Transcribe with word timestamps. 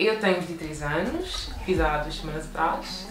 Eu 0.00 0.18
tenho 0.18 0.40
23 0.40 0.82
anos, 0.82 1.50
fiz 1.64 1.80
há 1.80 1.98
duas 1.98 2.16
semanas 2.16 2.46
atrás. 2.46 3.06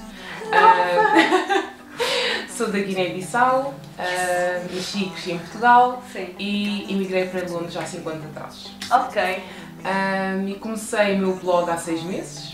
Ah, 0.51 1.71
sou 2.51 2.67
da 2.67 2.77
Guiné-Bissau, 2.77 3.73
uh, 3.73 4.75
nasci 4.75 5.05
e 5.05 5.09
cresci 5.11 5.31
em 5.31 5.39
Portugal 5.39 6.03
Sim. 6.11 6.35
e 6.37 6.93
emigrei 6.93 7.29
para 7.29 7.47
Londres 7.47 7.77
há 7.77 7.85
5 7.85 8.09
anos 8.09 8.25
atrás. 8.25 8.69
Ok. 8.91 9.43
Um, 9.79 10.49
e 10.49 10.55
comecei 10.55 11.15
o 11.15 11.19
meu 11.19 11.35
blog 11.37 11.71
há 11.71 11.77
6 11.77 12.03
meses. 12.03 12.49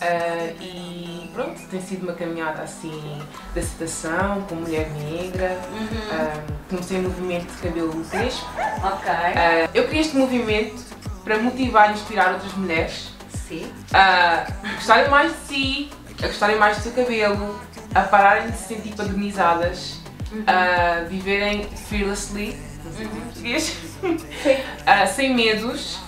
Uh, 0.00 0.62
e 0.62 1.30
pronto, 1.34 1.60
tem 1.68 1.82
sido 1.82 2.04
uma 2.04 2.14
caminhada 2.14 2.62
assim 2.62 3.22
de 3.52 3.60
aceitação, 3.60 4.46
com 4.48 4.54
mulher 4.54 4.88
negra. 4.92 5.60
Um, 5.74 6.70
comecei 6.70 7.00
o 7.00 7.02
movimento 7.02 7.54
de 7.54 7.60
cabelo 7.60 8.02
crespo. 8.06 8.46
Ok. 8.82 9.12
Uh, 9.12 9.70
eu 9.74 9.86
criei 9.88 10.00
este 10.00 10.16
movimento 10.16 10.82
para 11.22 11.36
motivar 11.36 11.90
e 11.90 11.92
inspirar 11.92 12.32
outras 12.32 12.54
mulheres 12.54 13.11
Sim. 13.52 13.72
a 13.92 14.46
gostarem 14.74 15.10
mais 15.10 15.32
de 15.32 15.38
si, 15.46 15.90
a 16.22 16.26
gostarem 16.26 16.56
mais 16.56 16.78
do 16.78 16.82
seu 16.84 16.92
cabelo, 16.92 17.60
a 17.94 18.00
pararem 18.02 18.50
de 18.50 18.56
se 18.56 18.68
sentir 18.74 18.94
padronizadas, 18.94 20.00
a 20.46 21.04
viverem 21.04 21.68
fearlessly, 21.88 22.56
não 22.84 22.92
sei 22.92 23.06
português, 23.08 23.76
ah, 24.86 25.06
sem 25.06 25.34
medos 25.34 25.98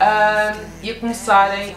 ah, 0.00 0.54
e 0.82 0.90
a 0.90 0.98
começarem 0.98 1.76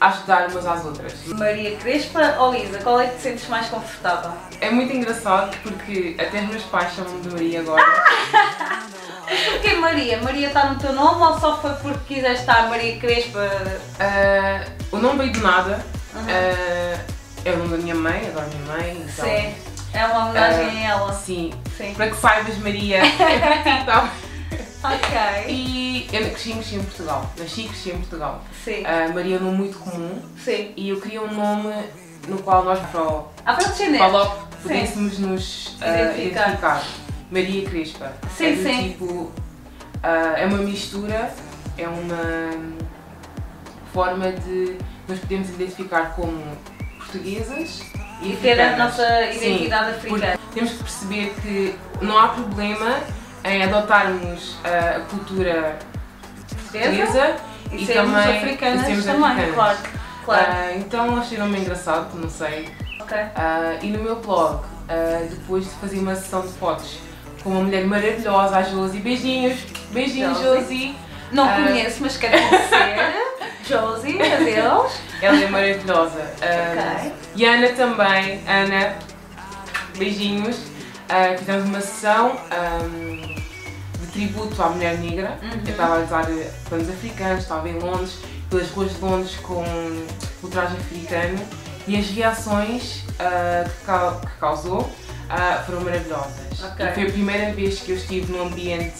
a 0.00 0.08
ajudar 0.08 0.48
umas 0.50 0.66
às 0.66 0.84
outras. 0.84 1.14
Maria 1.26 1.76
Crespa 1.76 2.36
ou 2.38 2.52
Lisa, 2.52 2.78
qual 2.78 3.00
é 3.00 3.06
que 3.06 3.16
te 3.16 3.22
sentes 3.22 3.48
mais 3.48 3.66
confortável? 3.68 4.32
É 4.60 4.70
muito 4.70 4.92
engraçado 4.92 5.56
porque 5.62 6.16
até 6.18 6.40
os 6.40 6.48
meus 6.48 6.62
pais 6.64 6.92
chamam-me 6.94 7.20
de 7.22 7.30
Maria 7.30 7.60
agora. 7.60 7.84
Porquê 9.28 9.74
Maria? 9.76 10.18
Maria 10.22 10.48
está 10.48 10.70
no 10.70 10.78
teu 10.78 10.92
nome 10.92 11.22
ou 11.22 11.38
só 11.40 11.58
foi 11.60 11.72
porque 11.74 12.14
quiseste 12.14 12.40
estar 12.40 12.68
Maria 12.68 12.98
Crespa? 12.98 13.48
Ah, 14.00 14.64
o 14.92 14.96
nome 14.98 15.18
veio 15.20 15.32
do 15.32 15.40
nada. 15.40 15.84
Uhum. 16.14 16.26
Ah, 16.28 17.00
é 17.44 17.52
o 17.52 17.56
nome 17.58 17.70
da 17.70 17.76
minha 17.78 17.94
mãe, 17.94 18.26
adoro 18.28 18.46
a 18.46 18.48
minha 18.48 18.76
mãe. 18.76 19.06
Então, 19.08 19.24
Sim. 19.24 19.54
É 19.92 20.04
uma 20.06 20.26
homenagem 20.30 20.86
a 20.86 20.90
ela. 20.90 21.12
Sim, 21.14 21.52
Sim. 21.76 21.94
para 21.94 22.10
que 22.10 22.16
saibas, 22.16 22.58
Maria, 22.58 23.00
para 23.16 23.84
tá? 23.84 24.12
Ok. 24.84 25.18
E 25.48 26.08
eu 26.12 26.20
cresci 26.30 26.52
cresci 26.52 26.74
em 26.76 26.82
Portugal. 26.84 27.30
Nasci 27.38 27.62
e 27.62 27.68
cresci 27.68 27.90
em 27.90 27.98
Portugal. 27.98 28.42
Sim. 28.64 28.82
Ah, 28.84 29.08
Maria 29.12 29.36
é 29.36 29.38
um 29.40 29.44
nome 29.44 29.58
muito 29.58 29.78
comum 29.78 30.20
Sim. 30.44 30.72
e 30.76 30.90
eu 30.90 31.00
queria 31.00 31.22
um 31.22 31.32
nome 31.34 31.72
no 32.28 32.38
qual 32.42 32.64
nós, 32.64 32.78
para 32.90 33.02
o 33.02 33.28
Ah, 33.44 33.54
para 33.54 33.56
para 33.56 33.68
descendentes. 33.68 34.12
logo 34.12 34.48
pudéssemos 34.62 35.18
nos 35.18 35.76
ah, 35.80 35.88
Identificar. 35.88 36.42
identificar. 36.48 36.82
Maria 37.30 37.68
Crespa. 37.68 38.12
Sim, 38.36 38.46
é 38.46 38.52
do 38.52 38.62
sim. 38.62 38.88
tipo. 38.90 39.32
ah, 40.02 40.34
é 40.36 40.46
uma 40.46 40.58
mistura, 40.58 41.30
é 41.76 41.86
uma 41.88 42.50
forma 43.92 44.32
de 44.32 44.76
nos 45.08 45.18
podermos 45.20 45.48
identificar 45.50 46.14
como 46.14 46.42
portuguesas 46.98 47.82
e, 48.22 48.32
E 48.32 48.36
ter 48.40 48.60
a 48.60 48.76
nossa 48.76 49.04
Sim, 49.32 49.54
identidade 49.54 49.92
porque 50.00 50.14
africana. 50.14 50.38
Temos 50.54 50.70
que 50.72 50.78
perceber 50.78 51.34
que 51.42 51.74
não 52.02 52.18
há 52.18 52.28
problema 52.28 53.00
em 53.44 53.62
adotarmos 53.62 54.56
ah, 54.64 54.96
a 54.96 55.00
cultura 55.00 55.78
portuguesa 56.48 57.36
E 57.72 57.86
sermos 57.86 58.12
também- 58.12 58.36
africanas 58.38 58.82
e 58.82 58.84
sermos 58.86 59.04
também, 59.04 59.22
africanas. 59.24 59.54
claro. 59.54 59.78
Claro. 60.24 60.46
Ah, 60.52 60.72
então 60.76 61.16
achei 61.18 61.38
o 61.38 61.40
nome 61.40 61.58
engraçado, 61.60 62.14
não 62.18 62.28
sei. 62.28 62.68
ok. 63.00 63.16
Ah, 63.34 63.78
e 63.82 63.86
no 63.90 64.02
meu 64.02 64.16
blog, 64.16 64.62
ah, 64.88 65.26
depois 65.30 65.64
de 65.64 65.70
fazer 65.72 65.98
uma 65.98 66.14
sessão 66.14 66.42
de 66.42 66.48
fotos 66.54 66.98
com 67.42 67.50
uma 67.50 67.62
mulher 67.62 67.84
maravilhosa, 67.86 68.56
a 68.58 68.62
Josie, 68.62 69.00
beijinhos, 69.00 69.58
beijinhos 69.90 70.38
Josie. 70.38 70.60
Josie. 70.60 70.96
Não 71.32 71.44
Ah. 71.48 71.54
conheço, 71.54 71.98
mas 72.00 72.16
quero 72.16 72.36
conhecer. 72.38 73.28
Josie, 73.68 74.18
adeus. 74.22 74.92
Ela 75.20 75.42
é 75.44 75.48
maravilhosa. 75.48 76.32
Ah, 76.40 77.02
Ok. 77.02 77.12
E 77.36 77.46
a 77.46 77.52
Ana 77.52 77.68
também, 77.70 78.40
Ana, 78.48 78.94
beijinhos. 79.96 80.56
Ah, 81.08 81.34
fizemos 81.38 81.64
uma 81.68 81.80
sessão 81.80 82.38
ahm, 82.50 83.34
de 84.00 84.06
tributo 84.12 84.62
à 84.62 84.68
mulher 84.70 84.98
negra. 84.98 85.38
Uhum. 85.42 85.50
Eu 85.64 85.70
estava 85.70 85.96
a 85.96 86.04
usar 86.04 86.26
panos 86.68 86.88
africanos, 86.88 87.42
estava 87.42 87.68
em 87.68 87.78
Londres, 87.78 88.18
pelas 88.50 88.70
ruas 88.70 88.94
de 88.94 89.00
Londres 89.00 89.36
com 89.36 89.62
o 90.42 90.48
traje 90.48 90.74
africano 90.76 91.38
e 91.86 91.96
as 91.98 92.06
reações 92.10 93.02
ah, 93.18 93.64
que, 93.64 94.26
que 94.26 94.32
causou 94.38 94.90
ah, 95.28 95.62
foram 95.66 95.80
maravilhosas. 95.82 96.62
Ok. 96.62 96.86
E 96.86 96.92
foi 96.94 97.02
a 97.04 97.10
primeira 97.12 97.52
vez 97.52 97.80
que 97.80 97.92
eu 97.92 97.96
estive 97.96 98.32
num 98.32 98.46
ambiente 98.46 98.94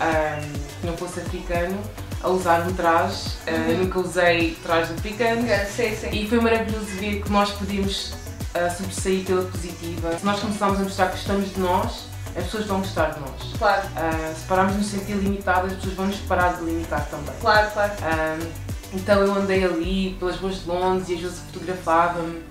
ahm, 0.00 0.52
que 0.80 0.86
não 0.86 0.96
fosse 0.96 1.20
africano 1.20 1.78
a 2.22 2.28
usar 2.28 2.60
um 2.66 2.72
traje. 2.72 3.30
Uhum. 3.46 3.78
Nunca 3.84 3.98
usei 4.00 4.56
trajes 4.62 4.92
africanos. 4.92 5.44
Sim, 5.68 5.94
sim. 5.96 6.08
E 6.12 6.28
foi 6.28 6.40
maravilhoso 6.40 6.86
ver 6.86 7.22
que 7.22 7.30
nós 7.30 7.50
podíamos 7.50 8.14
ah, 8.54 8.70
sobressair 8.70 9.24
pela 9.24 9.42
positiva. 9.42 10.16
Se 10.18 10.24
nós 10.24 10.40
começarmos 10.40 10.80
a 10.80 10.82
mostrar 10.84 11.06
que 11.08 11.16
gostamos 11.16 11.52
de 11.54 11.60
nós, 11.60 12.06
as 12.36 12.44
pessoas 12.44 12.66
vão 12.66 12.78
gostar 12.80 13.10
de 13.10 13.20
nós. 13.20 13.30
Claro, 13.58 13.82
Ah, 13.96 14.32
se 14.34 14.44
pararmos 14.46 14.72
de 14.74 14.78
nos 14.78 14.88
sentir 14.90 15.12
limitadas, 15.14 15.72
as 15.72 15.76
pessoas 15.76 15.94
vão 15.94 16.06
nos 16.06 16.16
parar 16.20 16.56
de 16.56 16.64
limitar 16.64 17.04
também. 17.10 17.34
claro, 17.40 17.70
claro. 17.72 17.92
Ah, 18.02 18.38
então 18.92 19.20
eu 19.20 19.34
andei 19.34 19.64
ali 19.64 20.16
pelas 20.18 20.36
ruas 20.36 20.60
de 20.62 20.68
Londres 20.68 21.08
e 21.10 21.14
a 21.14 21.18
Josi 21.18 21.40
fotografava-me. 21.52 22.42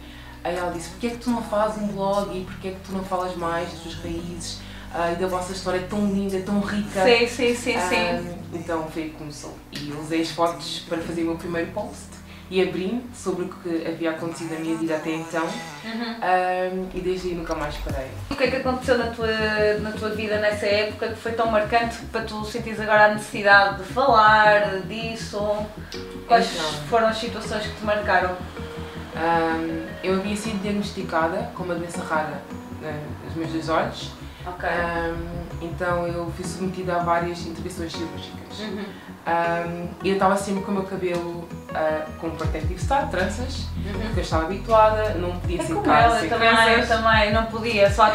Aí 0.44 0.56
ela 0.58 0.72
disse, 0.72 0.90
porquê 0.90 1.08
é 1.08 1.10
que 1.12 1.18
tu 1.18 1.30
não 1.30 1.42
fazes 1.42 1.82
um 1.82 1.88
blog 1.88 2.38
e 2.38 2.44
porquê 2.44 2.68
é 2.70 2.72
que 2.72 2.80
tu 2.86 2.92
não 2.92 3.04
falas 3.04 3.36
mais 3.38 3.70
das 3.72 3.80
tuas 3.80 3.96
raízes 3.96 4.60
ah, 4.94 5.12
e 5.12 5.16
da 5.16 5.28
vossa 5.28 5.54
história 5.54 5.86
tão 5.90 6.06
linda, 6.06 6.40
tão 6.42 6.60
rica? 6.60 7.04
Sim, 7.04 7.28
sim, 7.28 7.56
sim, 7.56 7.56
sim. 7.56 7.76
Ah, 7.78 8.22
então 8.54 8.86
foi 8.92 9.04
que 9.04 9.12
começou. 9.12 9.58
E 9.72 9.90
eu 9.90 10.00
usei 10.00 10.22
as 10.22 10.30
fotos 10.32 10.84
para 10.88 10.98
fazer 11.00 11.22
o 11.24 11.26
meu 11.28 11.36
primeiro 11.36 11.72
post 11.72 12.14
e 12.52 12.62
abri 12.62 13.02
sobre 13.16 13.46
o 13.46 13.48
que 13.48 13.88
havia 13.88 14.12
acontecido 14.12 14.54
na 14.54 14.60
minha 14.60 14.78
vida 14.78 14.96
até 14.98 15.12
então 15.16 15.44
Uhum. 15.86 16.16
Ah, 16.22 16.70
e 16.94 17.00
desde 17.02 17.30
aí 17.30 17.36
nunca 17.36 17.56
mais 17.56 17.76
parei. 17.78 18.08
O 18.30 18.36
que 18.36 18.44
é 18.44 18.52
que 18.52 18.56
aconteceu 18.58 18.98
na 18.98 19.08
tua, 19.08 19.28
na 19.82 19.92
tua 19.92 20.10
vida 20.10 20.38
nessa 20.40 20.66
época 20.66 21.10
que 21.10 21.16
foi 21.16 21.32
tão 21.34 21.50
marcante 21.52 21.98
para 22.12 22.22
tu 22.22 22.44
sentires 22.46 22.80
agora 22.80 23.06
a 23.06 23.14
necessidade 23.14 23.78
de 23.78 23.84
falar 23.94 24.82
disso? 24.82 25.40
Quais 26.28 26.54
Então. 26.54 26.72
foram 26.90 27.08
as 27.08 27.18
situações 27.18 27.66
que 27.66 27.76
te 27.76 27.84
marcaram? 27.86 28.36
Ah, 29.16 29.58
eu 30.04 30.16
havia 30.16 30.36
sido 30.36 30.62
diagnosticada 30.62 31.52
com 31.56 31.64
uma 31.64 31.76
doença 31.76 32.04
rara 32.04 32.42
né, 32.82 33.00
nos 33.26 33.36
meus 33.36 33.52
dois 33.52 33.70
olhos, 33.70 34.12
Ok. 34.46 34.68
Ah, 34.68 35.14
então 35.62 36.06
eu 36.08 36.32
fui 36.36 36.46
submetida 36.46 36.96
a 36.96 37.00
várias 37.00 37.46
intervenções 37.46 37.94
cirúrgicas. 37.94 38.60
Uhum. 38.60 39.90
E 40.04 40.10
eu 40.10 40.16
estava 40.16 40.36
sempre 40.36 40.64
com 40.64 40.72
o 40.72 40.76
meu 40.76 40.84
cabelo 40.84 41.48
ah, 41.74 42.06
com 42.20 42.30
protective 42.32 42.76
start, 42.76 43.10
tranças, 43.10 43.68
Uhum. 43.78 44.00
porque 44.02 44.20
eu 44.20 44.24
estava 44.24 44.44
habituada, 44.44 45.14
não 45.16 45.40
podia 45.40 45.62
É 45.62 45.66
cara 45.82 46.02
ela, 46.04 46.16
eu 46.16 46.20
sem 46.20 46.30
também, 46.30 46.50
eu 46.50 46.88
também 46.88 47.34
não 47.34 47.46
podia, 47.46 47.90
só, 47.90 48.14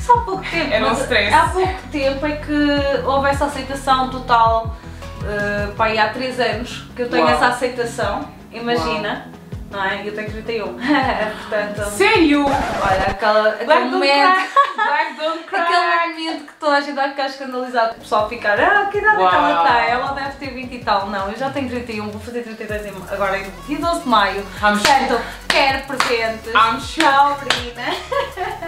só 0.00 0.14
há 0.14 0.20
pouco 0.22 0.42
tempo. 0.50 0.72
Era 0.72 0.84
um 0.86 0.88
mas 0.88 1.00
stress. 1.00 1.34
Há 1.34 1.48
pouco 1.48 1.82
tempo 1.92 2.26
é 2.26 2.36
que 2.36 3.06
houve 3.06 3.28
essa 3.28 3.44
aceitação 3.44 4.08
total, 4.10 4.76
uh, 5.20 5.72
pá, 5.74 5.88
há 5.88 6.08
3 6.08 6.40
anos 6.40 6.88
que 6.96 7.02
eu 7.02 7.10
tenho 7.10 7.24
Uau. 7.24 7.34
essa 7.34 7.48
aceitação, 7.48 8.28
imagina, 8.50 9.26
não 9.26 9.35
é? 9.82 10.02
Eu 10.06 10.14
tenho 10.14 10.30
31, 10.30 10.74
portanto, 10.78 11.90
Sério? 11.90 12.44
olha, 12.46 13.06
aquela, 13.08 13.48
aquele 13.50 13.64
Black 13.66 13.86
momento! 13.86 14.40
Black 14.76 15.14
don't 15.16 15.44
cry! 15.44 15.58
aquele 15.58 16.24
momento 16.24 16.46
que 16.46 16.52
toda 16.54 16.76
a 16.76 16.80
gente 16.80 16.94
vai 16.94 17.10
ficar 17.10 17.26
escandalizado, 17.26 17.92
o 17.96 18.00
pessoal 18.00 18.28
ficar, 18.28 18.58
ah, 18.60 18.88
que 18.90 18.98
idade 18.98 19.22
é 19.22 19.28
que 19.28 19.34
ela 19.34 19.64
tem? 19.72 19.90
Ela 19.90 20.12
deve 20.12 20.32
ter 20.36 20.50
20 20.54 20.72
e 20.74 20.84
tal. 20.84 21.06
Não, 21.08 21.28
eu 21.30 21.38
já 21.38 21.50
tenho 21.50 21.68
31, 21.68 22.10
vou 22.10 22.20
fazer 22.20 22.42
32 22.42 22.86
em- 22.86 22.94
agora 23.10 23.38
em 23.38 23.50
dia 23.66 23.78
12 23.78 24.00
de 24.02 24.08
maio. 24.08 24.42
Portanto, 24.60 25.20
quero 25.48 25.84
presentes. 25.86 26.52
I'm 26.54 26.80
sure. 26.80 27.06
Tchau, 27.06 27.38
Brina. 27.40 27.82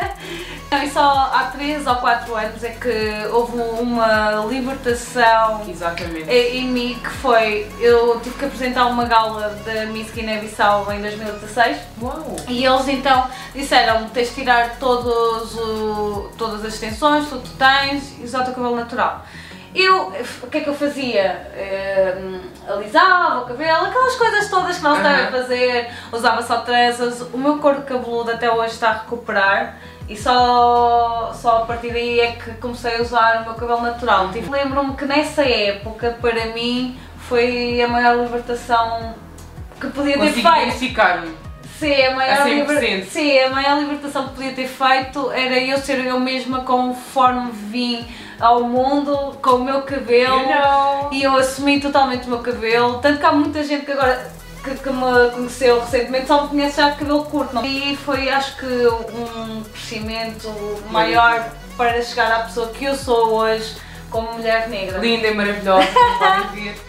E 0.70 0.90
só 0.90 1.30
há 1.32 1.44
3 1.50 1.86
ou 1.86 1.96
4 1.96 2.34
anos 2.36 2.62
é 2.62 2.70
que 2.70 3.26
houve 3.32 3.56
uma 3.80 4.44
libertação 4.50 5.62
Exatamente. 5.66 6.28
em 6.30 6.58
em 6.58 6.68
mim 6.68 6.98
que 7.02 7.08
foi, 7.08 7.66
eu 7.80 8.20
tive 8.20 8.36
que 8.38 8.44
apresentar 8.44 8.84
uma 8.86 9.06
gala 9.06 9.48
da 9.64 9.86
Miss 9.86 10.10
Guiné-Bissau 10.10 10.92
em 10.92 11.00
2016 11.00 11.78
Uau! 12.02 12.36
e 12.48 12.64
eles 12.66 12.86
então 12.88 13.26
disseram 13.54 14.08
tens 14.10 14.28
de 14.28 14.34
tirar 14.34 14.76
todos 14.78 15.54
o- 15.56 16.30
todas 16.36 16.62
as 16.64 16.74
extensões, 16.74 17.28
tudo 17.28 17.42
que 17.42 17.56
tens 17.56 18.18
e 18.20 18.24
usar 18.24 18.42
o 18.42 18.44
teu 18.44 18.54
cabelo 18.54 18.76
natural. 18.76 19.24
Eu, 19.74 20.12
o 20.42 20.46
que 20.46 20.58
é 20.58 20.60
que 20.62 20.68
eu 20.68 20.74
fazia? 20.74 21.22
Eh, 21.54 22.16
alisava 22.68 23.40
o 23.40 23.46
cabelo, 23.46 23.86
aquelas 23.86 24.16
coisas 24.16 24.48
todas 24.48 24.76
que 24.78 24.82
não 24.82 24.96
se 24.96 25.02
devem 25.02 25.30
fazer, 25.30 25.90
usava 26.12 26.42
só 26.42 26.58
tranças, 26.58 27.20
o 27.32 27.36
meu 27.38 27.58
couro 27.58 27.82
cabeludo 27.82 28.30
até 28.30 28.50
hoje 28.50 28.72
está 28.74 28.88
a 28.90 28.92
recuperar 28.94 29.76
e 30.08 30.16
só, 30.16 31.32
só 31.34 31.58
a 31.58 31.66
partir 31.66 31.92
daí 31.92 32.18
é 32.20 32.32
que 32.32 32.52
comecei 32.54 32.96
a 32.96 33.02
usar 33.02 33.42
o 33.42 33.44
meu 33.44 33.54
cabelo 33.54 33.82
natural. 33.82 34.30
Tipo, 34.30 34.50
Lembro-me 34.50 34.94
que 34.96 35.04
nessa 35.04 35.42
época, 35.42 36.16
para 36.20 36.46
mim, 36.46 36.98
foi 37.28 37.80
a 37.82 37.88
maior 37.88 38.16
libertação 38.16 39.14
que 39.78 39.86
podia 39.88 40.14
ter 40.14 40.18
Consegui 40.20 40.42
feito. 40.42 40.56
identificar-me. 40.62 41.36
Sim, 41.78 42.02
a 42.06 42.14
maior, 42.16 42.38
A 42.40 42.44
100%. 42.44 42.48
liber- 42.70 43.04
Sim, 43.04 43.38
a 43.38 43.50
maior 43.50 43.78
libertação 43.78 44.28
que 44.28 44.34
podia 44.34 44.52
ter 44.52 44.66
feito 44.66 45.30
era 45.30 45.58
eu 45.60 45.78
ser 45.78 46.04
eu 46.04 46.18
mesma 46.18 46.62
conforme 46.62 47.50
vim 47.52 48.04
ao 48.40 48.62
mundo 48.62 49.36
com 49.42 49.50
o 49.56 49.64
meu 49.64 49.82
cabelo 49.82 50.36
You 50.40 50.46
know. 50.48 51.08
e 51.12 51.22
eu 51.22 51.34
assumi 51.36 51.80
totalmente 51.80 52.26
o 52.26 52.30
meu 52.30 52.38
cabelo. 52.40 52.98
Tanto 52.98 53.18
que 53.18 53.26
há 53.26 53.32
muita 53.32 53.62
gente 53.64 53.84
que 53.84 53.92
agora 53.92 54.30
que, 54.62 54.74
que 54.74 54.90
me 54.90 55.30
conheceu 55.32 55.80
recentemente 55.80 56.26
só 56.26 56.42
me 56.42 56.48
conhece 56.48 56.76
já 56.76 56.90
de 56.90 56.98
cabelo 56.98 57.24
curto. 57.24 57.54
Não? 57.54 57.64
E 57.64 57.96
foi 57.96 58.28
acho 58.30 58.56
que 58.56 58.66
um 58.66 59.62
crescimento 59.64 60.48
maior 60.90 61.50
para 61.76 62.00
chegar 62.02 62.30
à 62.32 62.38
pessoa 62.44 62.68
que 62.68 62.84
eu 62.84 62.94
sou 62.96 63.32
hoje 63.34 63.76
como 64.10 64.32
mulher 64.32 64.68
negra. 64.68 64.98
Linda 64.98 65.28
e 65.28 65.34
maravilhosa, 65.34 65.86
como 65.92 66.18
podem 66.18 66.64
ver. 66.64 66.80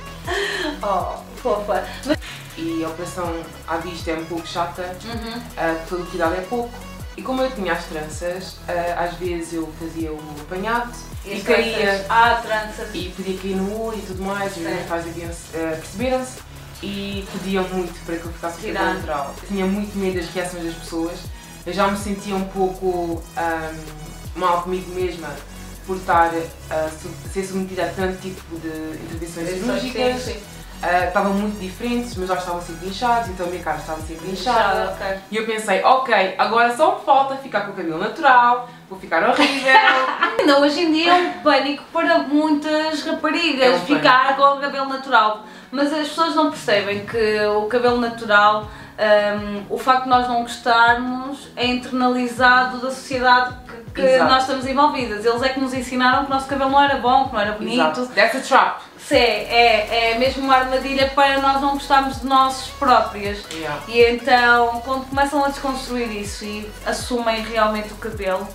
Oh, 0.84 1.18
fofa. 1.42 1.84
E 2.56 2.84
a 2.84 2.88
operação 2.90 3.34
à 3.68 3.78
vista 3.78 4.12
é 4.12 4.16
um 4.16 4.25
pouco 4.25 4.45
chata, 4.45 4.84
Uhum. 5.06 5.75
todo 5.90 6.04
o 6.04 6.06
cuidado 6.06 6.36
é 6.36 6.42
pouco. 6.42 6.69
E 7.17 7.21
como 7.21 7.41
eu 7.41 7.51
tinha 7.51 7.73
as 7.73 7.83
tranças, 7.85 8.56
ah, 8.67 9.03
às 9.03 9.15
vezes 9.15 9.53
eu 9.53 9.67
fazia 9.79 10.11
o 10.11 10.19
apanhado 10.41 10.91
e, 11.25 11.33
as 11.33 11.44
caía? 11.44 12.06
Ah, 12.09 12.41
tranças. 12.41 12.88
e 12.94 13.09
podia 13.15 13.38
cair 13.38 13.56
no 13.57 13.81
olho 13.81 13.97
e 13.97 14.01
tudo 14.01 14.23
mais. 14.23 14.56
E 14.56 14.59
os 14.61 14.65
meus 14.65 14.85
pais 14.88 15.06
ah, 15.07 15.75
perceberam-se 15.81 16.39
e 16.81 17.27
pediam 17.33 17.67
muito 17.69 17.94
para 18.06 18.15
que 18.15 18.25
eu 18.25 18.31
ficasse 18.31 18.56
com 18.56 18.61
o 18.61 18.65
Tirar. 18.67 18.79
cabelo 18.79 19.00
natural. 19.00 19.35
Tinha 19.47 19.65
muito 19.65 19.97
medo 19.97 20.15
das 20.15 20.29
reações 20.33 20.63
das 20.63 20.75
pessoas. 20.75 21.19
Eu 21.65 21.73
já 21.73 21.88
me 21.91 21.97
sentia 21.97 22.35
um 22.35 22.45
pouco 22.45 23.21
ah, 23.35 23.73
mal 24.35 24.61
comigo 24.61 24.89
mesma 24.94 25.27
por 25.85 25.97
estar 25.97 26.31
a 26.69 26.89
su- 26.89 27.11
ser 27.33 27.44
submetida 27.44 27.83
a 27.83 27.89
tanto 27.89 28.21
tipo 28.21 28.57
de 28.59 28.67
intervenções 29.03 29.50
cirúrgicas. 29.50 30.38
Ah, 30.81 31.06
estavam 31.06 31.34
muito 31.34 31.60
diferentes, 31.60 32.12
os 32.12 32.18
meus 32.18 32.30
olhos 32.30 32.44
estavam 32.44 32.62
sempre 32.62 32.88
inchados, 32.88 33.30
então 33.30 33.46
a 33.48 33.50
minha 33.50 33.62
cara 33.62 33.78
estava 33.78 34.00
sempre 34.02 34.30
Inchada, 34.30 34.60
inchada. 34.86 34.92
ok. 34.92 35.18
E 35.31 35.36
eu 35.38 35.46
pensei, 35.46 35.84
ok, 35.84 36.36
agora 36.38 36.76
só 36.76 36.96
me 36.98 37.06
falta 37.06 37.36
ficar 37.36 37.62
com 37.62 37.72
o 37.72 37.76
cabelo 37.76 37.98
natural, 38.00 38.70
vou 38.90 38.98
ficar 38.98 39.28
horrível. 39.30 39.74
Ainda 40.40 40.60
hoje 40.60 40.81
em 40.81 40.94
dia 40.94 41.12
é 41.12 41.16
um 41.16 41.31
pânico 41.42 41.84
para 41.92 42.20
muitas 42.20 43.04
raparigas 43.04 43.74
É 43.74 43.76
um 43.76 43.80
ficar 43.81 44.36
com 44.38 44.42
o 44.44 44.60
cabelo 44.60 44.86
natural. 44.88 45.44
Mas 45.72 45.92
as 45.94 46.08
pessoas 46.08 46.34
não 46.34 46.50
percebem 46.50 47.06
que 47.06 47.40
o 47.58 47.66
cabelo 47.68 48.00
natural, 48.00 48.64
hum, 48.98 49.64
o 49.70 49.78
facto 49.78 50.04
de 50.04 50.10
nós 50.10 50.28
não 50.28 50.42
gostarmos, 50.44 51.48
é 51.56 51.66
internalizado 51.68 52.78
da 52.80 52.90
sociedade 52.90 53.54
que, 53.94 54.02
que 54.02 54.18
nós 54.20 54.44
estamos 54.44 54.66
envolvidas. 54.66 55.26
Eles 55.26 55.44
é 55.44 55.50
que 55.50 55.60
nos 55.60 55.74
ensinaram 55.74 56.26
que 56.26 56.31
o 56.31 56.34
nosso 56.34 56.48
cabelo 56.48 56.72
não 56.72 56.81
era 56.81 56.96
bom, 56.98 57.28
que 57.28 57.34
não 57.34 57.42
era 57.42 57.52
bonito. 57.52 57.74
Exato. 57.76 58.08
That's 58.16 58.36
a 58.38 58.40
trap. 58.42 58.81
Sim, 59.09 59.15
é, 59.15 60.11
é 60.11 60.19
mesmo 60.19 60.44
uma 60.44 60.56
armadilha 60.56 61.09
para 61.15 61.41
nós 61.41 61.59
não 61.59 61.71
gostarmos 61.71 62.21
de 62.21 62.27
nós 62.27 62.67
próprias. 62.77 63.44
Yeah. 63.51 63.81
E 63.88 64.03
então, 64.03 64.81
quando 64.85 65.09
começam 65.09 65.44
a 65.44 65.47
desconstruir 65.47 66.15
isso 66.15 66.45
e 66.45 66.69
assumem 66.85 67.41
realmente 67.41 67.91
o 67.91 67.95
cabelo, 67.95 68.47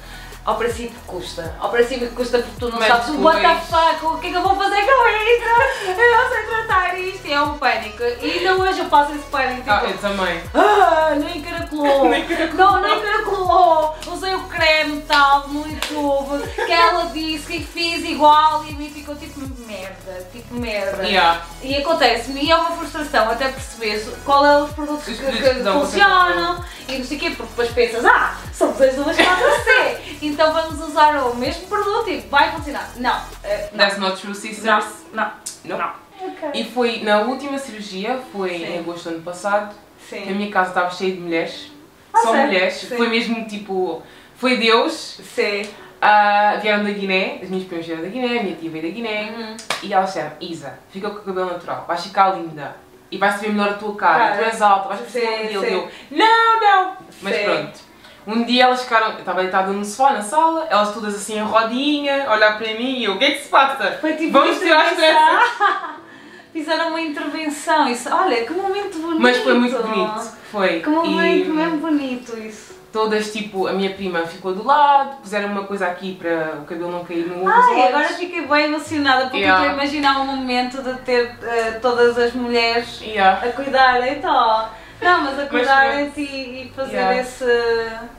ao 0.44 0.56
princípio 0.56 0.99
custa. 1.06 1.55
Ao 1.58 1.70
princípio 1.70 2.11
custa 2.11 2.38
porque 2.38 2.56
tu 2.61 2.69
não 2.69 2.79
Mas 2.79 2.88
sabes 2.88 3.08
what 3.20 3.41
the 3.41 3.55
fuck, 3.67 4.06
o 4.06 4.19
que 4.19 4.26
é 4.26 4.31
que 4.31 4.37
eu 4.37 4.43
vou 4.43 4.55
fazer 4.56 4.82
com 4.82 5.08
isto? 5.08 6.00
Eu 6.00 6.19
não 6.19 6.29
sei 6.29 6.43
tratar 6.44 6.99
isto. 6.99 7.26
E 7.26 7.32
é 7.32 7.41
um 7.41 7.56
pânico. 7.58 8.02
E 8.02 8.31
ainda 8.38 8.55
hoje 8.56 8.79
eu 8.81 8.87
passo 8.87 9.12
esse 9.12 9.25
pânico. 9.25 9.62
Tipo, 9.62 9.70
Ah, 9.70 9.85
eu 9.85 9.99
também. 9.99 10.43
ah, 10.55 11.14
nem 11.17 11.43
caracolou. 11.43 12.08
Nem 12.08 12.25
Não, 12.55 12.81
nem 12.81 13.00
caracolou. 13.00 13.94
Usei 14.06 14.35
o 14.35 14.41
creme 14.44 15.00
tal 15.02 15.49
no 15.49 15.67
YouTube 15.67 16.47
que 16.55 16.73
ela 16.73 17.06
disse 17.06 17.47
que 17.52 17.64
fiz 17.64 18.05
igual 18.05 18.64
e 18.64 18.75
a 18.75 18.76
mim 18.76 18.90
ficou 18.90 19.14
tipo 19.17 19.40
merda, 19.67 20.29
tipo 20.32 20.55
merda. 20.55 21.02
Yeah. 21.05 21.40
E 21.62 21.76
acontece-me, 21.76 22.43
e 22.44 22.50
é 22.50 22.56
uma 22.56 22.70
frustração 22.76 23.31
até 23.31 23.49
perceber 23.49 24.05
qual 24.25 24.44
é 24.44 24.62
os 24.62 24.70
produtos 24.73 25.08
Os 25.08 25.19
que, 25.19 25.26
que 25.32 25.55
que 25.55 25.64
funcionam 25.64 26.64
e 26.88 26.98
não 26.98 27.04
sei 27.04 27.16
o 27.16 27.20
quê, 27.20 27.31
porque 27.31 27.50
depois 27.50 27.70
pensas, 27.70 28.04
ah, 28.04 28.36
somos 28.52 28.81
as 28.81 28.94
duas 28.94 29.16
4C, 29.16 29.98
então 30.22 30.52
vamos 30.52 30.81
usar 30.81 31.16
o 31.26 31.34
mesmo 31.36 31.66
produto 31.66 32.08
e 32.10 32.20
vai 32.20 32.50
funcionar. 32.52 32.90
Não, 32.96 33.20
eh, 33.42 33.69
não, 33.72 33.78
That's 33.78 33.98
not 33.98 34.16
true, 34.20 34.28
não, 34.32 34.34
sisters. 34.40 34.64
não, 35.12 35.31
Não. 35.64 35.78
não. 35.78 35.92
Ok. 36.20 36.50
E 36.54 36.64
foi 36.64 37.00
na 37.02 37.20
última 37.22 37.58
cirurgia, 37.58 38.20
foi 38.32 38.50
Sim. 38.50 38.64
em 38.64 38.78
agosto 38.78 39.08
do 39.08 39.14
ano 39.16 39.22
passado, 39.25 39.75
que 40.08 40.14
a 40.16 40.19
Sim, 40.26 40.34
minha 40.34 40.50
casa 40.50 40.69
estava 40.70 40.90
cheia 40.90 41.12
de 41.12 41.20
mulheres. 41.20 41.72
Ah, 42.12 42.19
Só 42.19 42.31
sério? 42.32 42.46
mulheres. 42.46 42.75
Sim. 42.75 42.96
Foi 42.96 43.08
mesmo 43.08 43.46
tipo. 43.46 44.02
Foi 44.37 44.56
Deus. 44.56 45.20
sim. 45.34 45.62
Ah, 46.06 46.58
vieram 46.60 46.84
da 46.84 46.90
Guiné, 46.90 47.38
as 47.42 47.48
minhas 47.48 47.66
primas 47.66 47.87
vieram 47.87 48.02
da 48.02 48.08
Guiné, 48.08 48.38
a 48.38 48.42
minha 48.42 48.56
tia 48.56 48.70
veio 48.70 48.84
da 48.84 48.90
Guiné. 48.90 49.30
Uhum. 49.30 49.56
E 49.82 49.92
elas 49.94 50.08
disseram, 50.08 50.32
Isa, 50.38 50.78
fica 50.90 51.08
com 51.08 51.16
o 51.16 51.22
cabelo 51.22 51.46
natural, 51.52 51.84
vais 51.88 52.02
ficar 52.04 52.30
linda. 52.37 52.76
E 53.10 53.18
vai-se 53.18 53.38
ver 53.40 53.52
melhor 53.52 53.70
a 53.70 53.74
tua 53.74 53.94
cara, 53.94 54.18
Cara. 54.30 54.36
tu 54.38 54.44
és 54.44 54.62
alta, 54.62 54.88
vais 54.88 55.00
Sim, 55.08 55.20
um 55.20 55.30
modelo. 55.54 55.60
sim. 55.60 55.70
E 55.70 55.72
eu, 55.74 55.90
não, 56.10 56.60
não. 56.60 56.96
Mas 57.22 57.36
Sim. 57.36 57.44
pronto. 57.44 57.94
Um 58.26 58.42
dia 58.44 58.64
elas 58.64 58.82
ficaram, 58.82 59.12
eu 59.12 59.18
estava 59.18 59.42
deitada 59.42 59.70
no 59.70 59.84
sofá, 59.84 60.14
na 60.14 60.22
sala, 60.22 60.66
elas 60.70 60.92
todas 60.94 61.14
assim 61.14 61.38
em 61.38 61.42
rodinha, 61.42 62.26
a 62.26 62.32
olhar 62.32 62.56
para 62.56 62.68
mim 62.68 62.98
e 63.00 63.04
eu, 63.04 63.12
o 63.14 63.18
que 63.18 63.24
é 63.24 63.30
que 63.32 63.42
se 63.42 63.48
passa? 63.48 63.98
Foi 64.00 64.14
tipo 64.14 64.32
Vamos 64.32 64.58
tirar 64.58 64.86
as 64.86 64.94
tranças. 64.94 65.94
Fizeram 66.52 66.88
uma 66.90 67.00
intervenção, 67.00 67.88
isso, 67.88 68.08
olha, 68.14 68.44
que 68.46 68.52
momento 68.52 68.98
bonito. 68.98 69.20
Mas 69.20 69.36
foi 69.38 69.54
muito 69.54 69.76
bonito, 69.76 70.32
foi. 70.50 70.80
Que 70.80 70.88
momento 70.88 71.46
e 71.46 71.52
mesmo 71.52 71.78
bonito 71.78 72.38
isso. 72.38 72.74
Todas, 72.94 73.32
tipo, 73.32 73.67
a 73.67 73.73
minha 73.73 73.91
prima 73.93 74.23
ficou 74.25 74.55
do 74.55 74.64
lado, 74.64 75.17
puseram 75.20 75.49
uma 75.50 75.64
coisa 75.64 75.88
aqui 75.88 76.14
para 76.14 76.61
o 76.62 76.64
cabelo 76.64 76.93
não 76.93 77.05
cair 77.05 77.26
no 77.26 77.46
Ai, 77.49 77.70
olhos. 77.73 77.87
agora 77.88 78.08
fiquei 78.11 78.46
bem 78.46 78.67
emocionada 78.67 79.23
porque 79.25 79.38
Yeah. 79.38 79.61
estou 79.67 79.70
a 79.73 79.82
imaginar 79.82 80.20
um 80.20 80.26
momento 80.26 80.81
de 80.81 80.94
ter 81.00 81.37
eh, 81.43 81.73
todas 81.82 82.17
as 82.17 82.32
mulheres 82.35 83.00
Yeah. 83.02 83.49
a 83.49 83.50
cuidarem, 83.52 84.19
então. 84.19 84.69
Não, 85.02 85.23
mas 85.23 85.38
a 85.41 85.46
cuidarem 85.46 86.05
de 86.08 86.12
pronto. 86.12 86.31
ti 86.31 86.32
e 86.32 86.73
fazer 86.76 86.93
Yeah. 86.93 87.20
esse. 87.20 87.44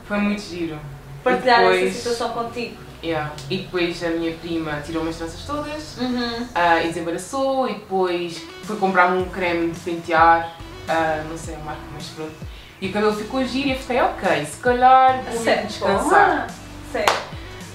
Foi 0.04 0.18
muito 0.18 0.42
giro. 0.42 0.78
partilhar 1.24 1.60
E 1.60 1.64
depois- 1.64 1.86
essa 1.88 1.98
situação 2.10 2.28
contigo. 2.34 2.76
Yeah. 3.02 3.32
E 3.50 3.56
depois 3.56 4.04
a 4.04 4.10
minha 4.10 4.32
prima 4.34 4.80
tirou 4.84 5.02
umas 5.02 5.16
tranças 5.16 5.42
todas 5.46 5.96
Uhum. 5.98 6.46
ah, 6.54 6.80
e 6.82 6.88
desembaraçou 6.88 7.66
e 7.68 7.74
depois 7.74 8.42
foi 8.62 8.76
comprar 8.76 9.06
um 9.12 9.24
creme 9.24 9.70
de 9.72 9.80
pentear, 9.80 10.52
ah, 10.88 11.22
não 11.28 11.36
sei 11.38 11.54
a 11.54 11.58
marca, 11.60 11.80
mas 11.94 12.04
pronto. 12.08 12.32
E 12.80 12.88
o 12.88 12.92
cabelo 12.92 13.14
ficou 13.14 13.44
giro 13.44 13.68
e 13.68 13.72
eu 13.72 13.78
fiquei, 13.78 14.00
ok, 14.00 14.44
se 14.44 14.56
calhar 14.58 15.22
vou 15.32 15.42
Sério? 15.42 15.66
descansar. 15.66 16.46
Ah, 16.48 16.52
Sério. 16.92 17.14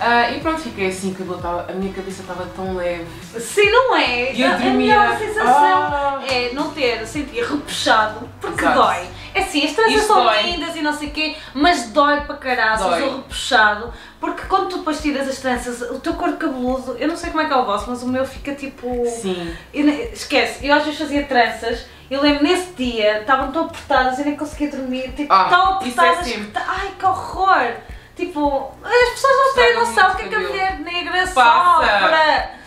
Ah, 0.04 0.32
e 0.32 0.40
pronto, 0.40 0.60
fiquei 0.62 0.88
assim, 0.88 1.14
cabelo 1.14 1.38
tava, 1.40 1.68
a 1.70 1.74
minha 1.74 1.94
cabeça 1.94 2.22
estava 2.22 2.46
tão 2.56 2.76
leve. 2.76 3.06
Sim, 3.40 3.70
não 3.70 3.96
é? 3.96 4.34
E 4.34 4.42
eu 4.42 4.48
a 4.50 4.52
dormia. 4.54 4.74
melhor 4.74 5.18
sensação 5.18 5.46
Ah. 5.48 6.20
é 6.28 6.52
não 6.54 6.72
ter 6.72 7.06
sentir 7.06 7.44
repuxado, 7.44 8.28
porque 8.40 8.62
Exato. 8.64 8.80
dói. 8.80 9.08
É 9.34 9.40
assim, 9.42 9.66
as 9.66 9.72
tranças 9.74 10.02
são 10.04 10.30
lindas 10.42 10.76
e 10.76 10.82
não 10.82 10.94
sei 10.94 11.08
o 11.08 11.12
quê, 11.12 11.36
mas 11.54 11.90
dói 11.92 12.22
para 12.22 12.36
caraças 12.36 12.86
Dói. 12.86 13.02
o 13.04 13.16
repuxado, 13.18 13.94
porque 14.20 14.44
quando 14.44 14.70
tu 14.70 14.78
depois 14.80 15.02
tiras 15.02 15.28
as 15.28 15.38
tranças, 15.40 15.82
o 15.90 16.00
teu 16.00 16.14
corpo 16.16 16.38
cabeludo, 16.38 16.98
eu 17.00 17.08
não 17.08 17.16
sei 17.16 17.30
como 17.30 17.42
é 17.42 17.46
que 17.48 17.54
é 17.54 17.56
o 17.56 17.66
vosso, 17.66 17.90
mas 17.90 18.04
o 18.04 18.08
meu 18.08 18.26
fica 18.26 18.54
tipo. 18.54 19.06
Sim. 19.08 19.56
Eu 19.74 19.88
esquece, 20.12 20.66
eu 20.68 20.74
às 20.76 20.84
vezes 20.84 21.00
fazia 21.00 21.24
tranças, 21.26 21.86
eu 22.10 22.22
lembro 22.22 22.44
nesse 22.44 22.72
dia, 22.74 23.20
estavam 23.22 23.52
tão 23.54 23.66
apertadas, 23.66 24.20
eu 24.20 24.26
nem 24.26 24.36
conseguia 24.36 24.70
dormir, 24.70 25.14
tipo, 25.14 25.32
Ah, 25.34 25.46
tão 25.50 25.72
é 25.72 25.74
apertadas. 25.76 26.26
sempre. 26.28 26.42
que 26.48 26.52
ta- 26.52 26.66
ai, 26.68 26.92
que 27.00 27.06
horror! 27.06 27.72
Tipo, 28.14 28.72
as 28.84 29.10
pessoas 29.12 29.34
não 29.34 29.56
têm 29.56 29.64
Estraga 29.70 29.80
noção 29.80 30.04
o 30.04 30.14
muito 30.14 30.18
que 30.18 30.24
é 30.26 30.28
que 30.30 30.36
a 30.36 30.40
mulher 30.50 30.80
negra 30.82 31.28
Passa. 31.34 31.88
sofre. 31.88 32.62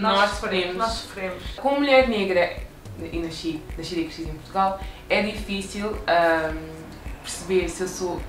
Nós 0.00 0.30
sofremos. 0.30 0.76
Nós 0.76 0.92
sofremos. 0.92 1.42
Como 1.56 1.76
mulher 1.80 2.08
negra 2.08 2.56
e 3.12 3.18
nasci, 3.18 3.62
nascida 3.76 4.00
e 4.00 4.04
crescida 4.04 4.30
em 4.30 4.34
Portugal, 4.34 4.80
é 5.08 5.22
difícil 5.22 5.96
ahm, 6.06 6.56
perceber 7.22 7.68
se 7.68 7.82
eu 7.82 7.88
sou 7.88 8.20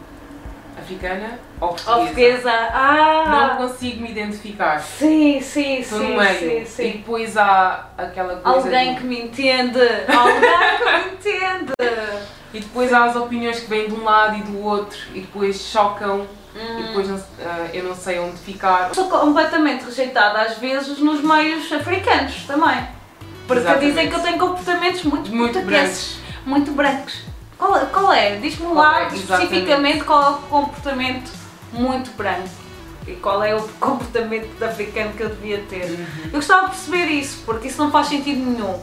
africana 0.78 1.40
ou 1.62 1.70
portuguesa. 1.70 1.92
Ou 1.98 2.06
portuguesa, 2.06 2.52
ah! 2.52 3.56
Não 3.58 3.68
consigo 3.68 4.02
me 4.02 4.12
identificar. 4.12 4.80
Sim, 4.82 5.40
sim, 5.42 5.80
Estou 5.80 6.00
sim, 6.00 6.10
no 6.16 6.18
meio. 6.22 6.40
sim, 6.40 6.62
E 6.62 6.66
sim. 6.66 6.92
depois 6.98 7.38
há 7.38 7.90
aquela 7.98 8.36
coisa. 8.38 8.58
Alguém 8.68 8.94
do- 8.94 9.00
que 9.00 9.06
me 9.08 9.22
entende, 9.22 9.80
alguém 9.80 10.78
que 10.78 10.86
me 10.86 11.14
entende. 11.14 11.74
E 12.54 12.60
depois 12.60 12.92
há 12.94 13.06
as 13.06 13.16
opiniões 13.16 13.60
que 13.60 13.68
vêm 13.68 13.88
de 13.88 13.94
um 13.94 14.04
lado 14.04 14.38
e 14.38 14.42
do 14.44 14.62
outro 14.64 14.98
e 15.14 15.22
depois 15.22 15.60
chocam 15.60 16.26
e 16.56 16.58
Hum. 16.58 16.86
depois 16.88 17.08
não- 17.10 17.22
ah, 17.46 17.68
eu 17.74 17.84
não 17.84 17.94
sei 17.96 18.18
onde 18.20 18.38
ficar. 18.38 18.94
Sou 18.96 19.10
completamente 19.10 19.84
rejeitada 19.86 20.42
às 20.42 20.58
vezes 20.58 20.98
nos 21.00 21.22
meios 21.22 21.70
africanos 21.72 22.44
também. 22.48 22.86
Porque 23.48 23.62
Exatamente. 23.62 23.88
dizem 23.92 24.10
que 24.10 24.16
eu 24.16 24.20
tenho 24.22 24.38
comportamentos 24.40 25.04
muito, 25.04 25.32
Muito 25.32 25.54
portugueses, 25.54 26.18
muito 26.46 26.72
brancos. 26.72 27.20
Qual, 27.58 27.78
é- 27.78 27.86
qual 27.86 28.12
é? 28.14 28.36
Diz-me 28.38 28.74
lá 28.74 29.04
é? 29.04 29.08
especificamente 29.16 30.04
qual 30.04 30.24
é 30.24 30.30
o 30.30 30.38
comportamento 30.40 31.32
muito 31.72 32.12
branco 32.18 32.50
e 33.08 33.14
qual 33.14 33.44
é 33.44 33.56
o 33.56 33.62
comportamento 33.80 34.62
africano 34.64 35.14
que 35.14 35.22
eu 35.24 35.30
devia 35.30 35.60
ter. 35.70 35.86
Uhum. 35.92 36.06
Eu 36.26 36.32
gostava 36.32 36.64
de 36.70 36.72
perceber 36.76 37.06
isso, 37.06 37.44
porque 37.46 37.68
isso 37.68 37.82
não 37.82 37.92
faz 37.92 38.08
sentido 38.08 38.40
nenhum. 38.40 38.80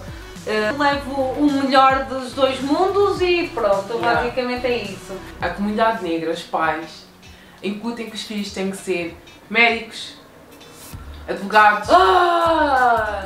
Eh, 0.47 0.73
levo 0.77 1.13
o 1.13 1.53
melhor 1.63 2.05
dos 2.07 2.33
dois 2.33 2.61
mundos 2.61 3.21
e 3.21 3.49
pronto, 3.55 3.93
Yeah. 3.95 4.23
basicamente 4.23 4.67
é 4.67 4.77
isso. 4.83 5.13
A 5.41 5.49
comunidade 5.51 6.03
negra, 6.03 6.33
os 6.33 6.43
pais, 6.43 7.05
incutem 7.63 8.11
que 8.11 8.17
os 8.17 8.23
filhos 8.23 8.51
têm 8.53 8.71
que 8.71 8.77
ser 8.77 9.17
médicos, 9.49 10.15
advogados 11.29 11.89
Ah! 11.91 13.25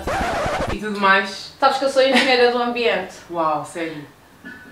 e 0.73 0.79
tudo 0.79 1.01
mais. 1.01 1.53
Sabes 1.59 1.79
que 1.79 1.85
eu 1.85 1.91
sou 1.91 2.03
engenheira 2.03 2.51
do 2.53 2.59
ambiente. 2.63 3.15
Uau, 3.31 3.65
sério. 3.65 4.07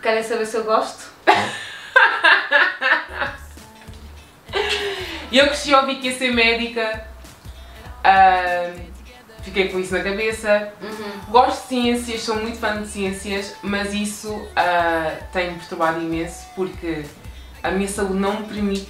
Querem 0.03 0.23
saber 0.23 0.47
se 0.47 0.57
eu 0.57 0.65
gosto? 0.65 1.13
E 5.31 5.39
eu 5.39 5.47
cresci 5.47 5.75
a 5.75 5.81
ouvir 5.81 5.97
que 5.97 6.09
ia 6.09 6.17
ser 6.17 6.33
médica. 6.33 7.05
Uh, 8.05 8.81
fiquei 9.43 9.69
com 9.69 9.81
isso 9.81 9.93
na 9.93 10.05
cabeça. 10.05 10.73
Uhum. 10.81 11.11
Gosto 11.29 11.63
de 11.63 11.69
ciências, 11.69 12.21
sou 12.21 12.37
muito 12.37 12.59
fã 12.59 12.81
de 12.81 12.87
ciências, 12.87 13.57
mas 13.63 13.93
isso 13.93 14.33
uh, 14.33 15.25
tem-me 15.33 15.57
perturbado 15.57 16.01
imenso 16.01 16.47
porque 16.55 17.05
a 17.63 17.71
minha 17.73 17.89
saúde 17.89 18.15
não 18.15 18.41
me 18.41 18.47
permite 18.47 18.89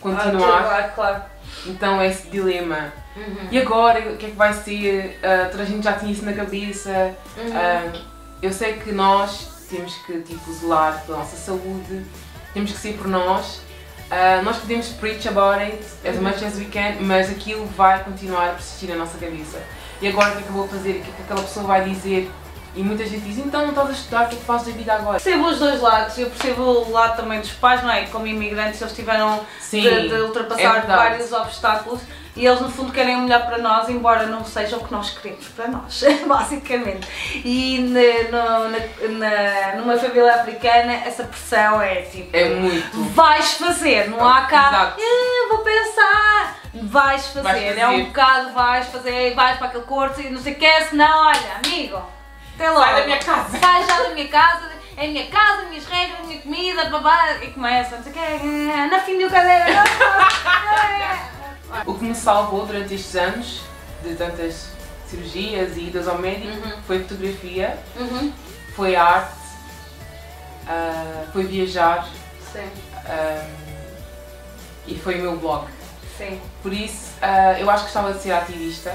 continuar. 0.00 0.60
Ah, 0.60 0.62
claro, 0.62 0.92
claro. 0.94 1.22
Então 1.64 2.00
é 2.00 2.08
esse 2.08 2.28
dilema. 2.28 2.92
Uhum. 3.16 3.48
E 3.50 3.58
agora, 3.58 4.12
o 4.12 4.16
que 4.16 4.26
é 4.26 4.30
que 4.30 4.36
vai 4.36 4.52
ser? 4.52 5.18
Uh, 5.22 5.50
toda 5.50 5.62
a 5.62 5.66
gente 5.66 5.82
já 5.82 5.94
tinha 5.94 6.12
isso 6.12 6.24
na 6.24 6.32
cabeça. 6.32 7.14
Uhum. 7.36 7.50
Uh, 7.50 8.02
eu 8.42 8.52
sei 8.52 8.74
que 8.74 8.92
nós 8.92 9.66
temos 9.70 9.94
que 10.04 10.20
tipo, 10.20 10.52
zelar 10.52 11.02
pela 11.06 11.18
nossa 11.18 11.36
saúde, 11.36 12.04
temos 12.52 12.72
que 12.72 12.78
ser 12.78 12.94
por 12.94 13.08
nós. 13.08 13.60
Uh, 14.06 14.42
nós 14.44 14.58
podemos 14.58 14.88
preach 14.90 15.26
about 15.26 15.60
it 15.60 15.84
as 16.08 16.16
much 16.20 16.44
as 16.44 16.56
we 16.56 16.66
can, 16.66 16.96
mas 17.00 17.28
aquilo 17.28 17.66
vai 17.76 18.04
continuar 18.04 18.50
a 18.50 18.52
persistir 18.52 18.88
na 18.88 18.96
nossa 18.96 19.18
cabeça. 19.18 19.60
E 20.00 20.06
agora 20.06 20.30
o 20.30 20.32
que 20.32 20.38
é 20.38 20.42
que 20.42 20.48
eu 20.48 20.54
vou 20.54 20.68
fazer? 20.68 20.90
O 20.90 21.02
que 21.02 21.10
é 21.10 21.12
que 21.12 21.22
aquela 21.22 21.42
pessoa 21.42 21.66
vai 21.66 21.84
dizer? 21.84 22.30
E 22.76 22.82
muita 22.82 23.06
gente 23.06 23.20
diz, 23.24 23.38
então 23.38 23.62
não 23.62 23.70
estás 23.70 23.88
a 23.88 23.92
estudar, 23.92 24.26
o 24.26 24.28
que 24.28 24.34
é 24.34 24.38
que 24.38 24.44
fazes 24.44 24.66
da 24.66 24.72
vida 24.74 24.92
agora? 24.94 25.18
Percebo 25.18 25.48
os 25.48 25.58
dois 25.58 25.80
lados, 25.80 26.18
eu 26.18 26.28
percebo 26.28 26.62
o 26.62 26.90
lado 26.92 27.16
também 27.16 27.40
dos 27.40 27.50
pais, 27.52 27.82
não 27.82 27.90
é? 27.90 28.04
Como 28.06 28.26
imigrantes 28.26 28.80
eles 28.82 28.94
tiveram 28.94 29.40
Sim, 29.60 29.80
de, 29.80 30.08
de 30.08 30.14
é 30.14 30.20
ultrapassar 30.22 30.72
verdade. 30.72 30.86
vários 30.86 31.32
obstáculos 31.32 32.00
e 32.36 32.44
eles 32.46 32.60
no 32.60 32.68
fundo 32.70 32.92
querem 32.92 33.16
o 33.16 33.20
melhor 33.22 33.46
para 33.46 33.56
nós, 33.56 33.88
embora 33.88 34.26
não 34.26 34.44
seja 34.44 34.76
o 34.76 34.84
que 34.84 34.92
nós 34.92 35.08
queremos 35.10 35.48
para 35.48 35.68
nós, 35.68 36.04
basicamente. 36.28 37.08
E 37.42 37.78
no- 37.78 39.18
na, 39.18 39.76
numa 39.76 39.96
família 39.96 40.34
africana 40.34 40.92
essa 40.92 41.24
pressão 41.24 41.80
é 41.80 42.02
tipo. 42.02 42.36
É 42.36 42.50
muito. 42.50 43.04
Vais 43.14 43.54
fazer, 43.54 44.10
não 44.10 44.22
há 44.28 44.42
cá. 44.42 44.94
"Ah, 44.98 45.48
vou 45.48 45.58
pensar. 45.60 46.58
Vais 46.74 47.26
fazer. 47.28 47.42
Vais 47.42 47.62
é 47.62 47.68
fazer. 47.80 47.86
um 47.86 48.04
bocado, 48.04 48.52
vais 48.52 48.86
fazer, 48.88 49.34
vais 49.34 49.56
para 49.56 49.68
aquele 49.68 49.84
curso 49.84 50.20
e 50.20 50.28
não 50.28 50.40
sei 50.42 50.52
o 50.52 50.56
que, 50.56 50.80
senão, 50.84 51.28
olha, 51.28 51.60
amigo, 51.64 52.02
até 52.56 52.70
logo. 52.70 52.82
Sai 52.84 52.94
da 53.00 53.04
minha 53.06 53.18
casa. 53.18 53.58
Sai 53.58 53.86
já 53.86 54.02
da 54.02 54.08
minha 54.10 54.28
casa, 54.28 54.70
é 54.96 55.04
a 55.04 55.08
minha 55.08 55.26
casa, 55.26 55.62
as 55.62 55.68
minhas 55.68 55.84
regras, 55.86 56.20
a 56.20 56.22
minha 56.24 56.40
comida, 56.40 56.84
babá, 56.90 57.34
e 57.42 57.50
começa, 57.52 57.96
não 57.96 58.02
sei 58.02 58.12
o 58.12 58.14
que, 58.14 58.88
na 58.90 58.98
fim 59.00 59.18
do 59.18 59.30
cadeira. 59.30 59.66
O 61.84 61.94
que 61.94 62.04
me 62.04 62.14
salvou 62.14 62.64
durante 62.64 62.94
estes 62.94 63.14
anos, 63.16 63.60
de 64.02 64.14
tantas 64.14 64.68
cirurgias 65.08 65.76
e 65.76 65.88
idas 65.88 66.06
ao 66.08 66.16
médico, 66.16 66.52
Uhum. 66.56 66.82
foi 66.86 67.00
fotografia, 67.02 67.78
Uhum. 67.96 68.32
foi 68.74 68.94
arte, 68.96 69.34
ah, 70.68 71.24
foi 71.32 71.44
viajar 71.44 72.08
Sim, 72.52 72.70
ah, 73.04 73.44
e 74.86 74.94
foi 74.98 75.18
o 75.18 75.22
meu 75.22 75.36
blog. 75.36 75.66
sim. 76.16 76.40
Por 76.62 76.72
isso, 76.72 77.10
ah, 77.20 77.58
eu 77.58 77.68
acho 77.68 77.80
que 77.80 77.92
gostava 77.92 78.12
de 78.14 78.22
ser 78.22 78.32
ativista 78.32 78.94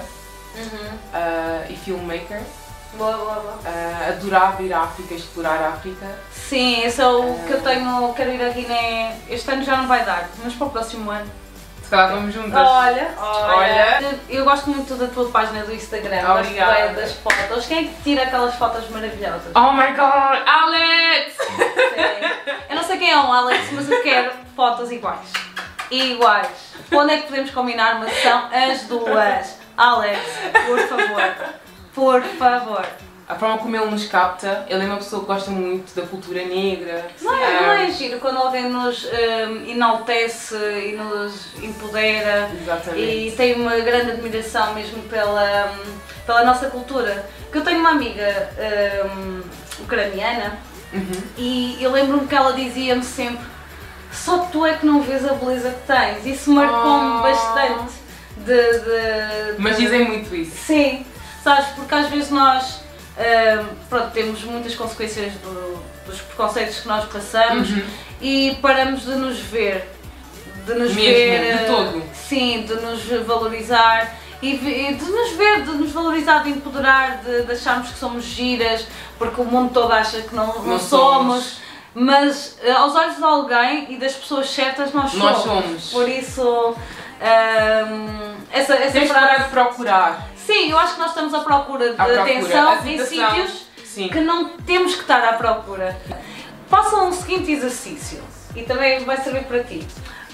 Uhum. 0.56 0.98
ah, 1.13 1.65
e 1.70 1.75
filmmaker. 1.75 2.41
Boa, 2.93 3.13
boa, 3.17 3.36
boa. 3.36 3.60
Ah, 3.65 4.10
adorava 4.10 4.62
ir 4.62 4.74
à 4.74 4.81
África, 4.81 5.13
explorar 5.13 5.62
a 5.62 5.69
África. 5.69 6.05
Sim, 6.31 6.83
esse 6.83 7.01
é 7.01 7.07
o 7.07 7.36
que 7.48 7.53
eu 7.53 7.62
tenho, 7.62 8.13
quero 8.13 8.31
ir 8.31 8.41
a 8.43 8.50
Guiné, 8.50 9.17
este 9.29 9.50
ano 9.50 9.63
já 9.63 9.77
não 9.77 9.88
vai 9.88 10.03
dar, 10.03 10.29
mas 10.43 10.53
para 10.53 10.67
o 10.67 10.69
próximo 10.69 11.10
ano. 11.10 11.29
Se 11.83 11.89
calhar 11.89 12.12
vamos 12.12 12.33
juntas. 12.33 12.53
Olha, 12.53 13.13
Olha. 13.17 14.15
Eu 14.29 14.45
gosto 14.45 14.69
muito 14.69 14.95
da 14.95 15.07
tua 15.07 15.29
página 15.29 15.63
do 15.63 15.74
Instagram, 15.74 16.21
Obrigada. 16.39 16.93
das 16.93 17.13
fotos. 17.13 17.65
Quem 17.65 17.79
é 17.79 17.83
que 17.83 18.01
tira 18.03 18.24
aquelas 18.24 18.55
fotos 18.55 18.89
maravilhosas? 18.89 19.51
Oh 19.55 19.71
my 19.74 19.88
god, 19.91 20.48
Alex! 20.48 21.36
Sim. 21.48 22.51
Eu 22.69 22.75
não 22.77 22.83
sei 22.83 22.98
quem 22.98 23.12
é 23.12 23.17
o 23.17 23.31
Alex, 23.31 23.71
mas 23.74 23.89
eu 23.89 24.01
quero 24.01 24.31
fotos 24.55 24.89
iguais. 24.91 25.27
Iguais. 25.89 26.48
Quando 26.89 27.12
é 27.12 27.17
que 27.17 27.24
podemos 27.27 27.51
combinar 27.51 27.95
uma 27.98 28.07
sessão? 28.10 28.50
As 28.51 28.83
duas. 28.83 29.57
Alex, 29.77 30.19
por 30.67 30.79
favor. 30.88 31.33
Por 31.93 32.21
favor. 32.24 32.86
A 33.27 33.36
forma 33.36 33.60
como 33.60 33.74
ele 33.77 33.86
nos 33.86 34.05
capta, 34.07 34.65
ele 34.67 34.83
é 34.83 34.86
uma 34.86 34.98
pessoa 34.98 35.21
que 35.21 35.27
gosta 35.27 35.50
muito 35.51 35.95
da 35.95 36.05
cultura 36.05 36.43
negra. 36.43 37.05
Não 37.21 37.33
é, 37.33 37.62
não 37.62 37.69
Ah, 37.69 37.83
é 37.83 37.91
giro 37.91 38.19
quando 38.19 38.38
alguém 38.38 38.69
nos 38.69 39.05
hum, 39.05 39.63
enaltece 39.69 40.53
e 40.55 40.98
nos 40.98 41.55
empodera 41.63 42.51
Exatamente. 42.62 43.01
e 43.27 43.31
tenho 43.31 43.62
uma 43.62 43.77
grande 43.79 44.12
admiração 44.12 44.74
mesmo 44.74 45.01
pela, 45.03 45.71
hum, 45.71 45.93
pela 46.25 46.43
nossa 46.43 46.69
cultura. 46.69 47.25
Que 47.51 47.60
eu 47.60 47.63
tenho 47.63 47.79
uma 47.79 47.91
amiga 47.91 48.50
hum, 49.15 49.41
ucraniana 49.79 50.57
Uhum. 50.93 51.21
e 51.38 51.77
eu 51.81 51.89
lembro-me 51.89 52.27
que 52.27 52.36
ela 52.36 52.51
dizia-me 52.51 53.01
sempre 53.03 53.45
só 54.12 54.39
tu 54.51 54.65
é 54.65 54.74
que 54.74 54.86
não 54.86 55.01
vês 55.01 55.25
a 55.25 55.31
beleza 55.36 55.69
que 55.71 55.88
tens. 55.88 56.25
Isso 56.25 56.51
marcou-me 56.51 57.19
Oh. 57.19 57.21
bastante 57.21 57.93
de, 58.36 58.79
de- 58.79 59.55
Mas 59.57 59.77
de- 59.77 59.83
dizem 59.83 60.05
muito 60.05 60.36
isso. 60.36 60.51
Sim, 60.65 61.05
sabes, 61.43 61.65
porque 61.75 61.93
às 61.95 62.07
vezes 62.10 62.29
nós 62.29 62.81
hum, 63.17 63.65
pronto, 63.89 64.12
temos 64.12 64.43
muitas 64.43 64.75
consequências 64.75 65.33
do- 65.33 65.81
dos 66.05 66.19
preconceitos 66.21 66.79
que 66.79 66.88
nós 66.88 67.05
passamos 67.05 67.69
Uhum. 67.69 67.83
e 68.21 68.57
paramos 68.62 69.01
de 69.03 69.12
nos 69.15 69.39
ver, 69.39 69.88
de 70.65 70.74
nos 70.74 70.93
Mesmo, 70.93 71.01
ver, 71.01 71.39
de 71.57 71.63
eh, 71.63 71.65
todo. 71.67 72.03
sim, 72.13 72.63
de 72.63 72.74
nos 72.75 73.03
valorizar 73.25 74.15
e 74.41 74.57
de 74.57 75.05
nos 75.12 75.31
ver, 75.33 75.62
de 75.63 75.71
nos 75.74 75.91
valorizar, 75.91 76.43
de 76.43 76.50
empoderar, 76.50 77.17
de, 77.17 77.43
de 77.43 77.51
acharmos 77.51 77.91
que 77.91 78.00
somos 78.00 78.24
giras, 78.24 78.88
porque 79.19 79.39
o 79.39 79.45
mundo 79.45 79.71
todo 79.71 79.91
acha 79.93 80.21
que 80.21 80.33
não, 80.36 80.48
não, 80.48 80.63
Não 80.63 80.79
somos. 80.79 81.43
somos. 81.43 81.62
Mas 81.93 82.57
eh, 82.63 82.71
aos 82.71 82.95
olhos 82.95 83.17
de 83.17 83.24
alguém 83.24 83.86
e 83.93 83.98
das 83.98 84.13
pessoas 84.13 84.50
certas 84.50 84.93
nós 84.93 85.12
somos. 85.12 85.25
Nós 85.25 85.38
somos. 85.43 85.89
Por 85.91 86.07
isso, 86.10 86.75
hum, 87.21 88.36
essa, 88.51 88.74
essa 88.75 88.91
Temos 88.93 89.12
que 89.12 89.13
frase- 89.19 89.50
procurar. 89.50 90.27
Sim, 90.45 90.71
eu 90.71 90.77
acho 90.77 90.93
que 90.95 91.00
nós 91.00 91.10
estamos 91.10 91.33
à 91.33 91.39
procura 91.41 91.89
de 91.89 91.95
procura. 91.95 92.21
atenção 92.21 92.86
em 92.86 93.05
sítios 93.05 93.67
Sim. 93.86 94.10
que 94.10 94.19
não 94.21 94.57
temos 94.57 94.95
que 94.95 95.01
estar 95.01 95.24
à 95.24 95.33
procura. 95.33 96.00
Façam 96.69 97.10
o 97.10 97.13
seguinte 97.13 97.51
exercício 97.51 98.24
e 98.55 98.63
também 98.63 99.03
vai 99.03 99.17
servir 99.17 99.43
para 99.43 99.63
ti. 99.63 99.86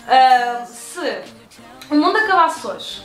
Ah, 0.07 0.65
se 0.65 1.21
o 1.89 1.95
mundo 1.95 2.17
acabasse 2.17 2.65
hoje, 2.65 3.03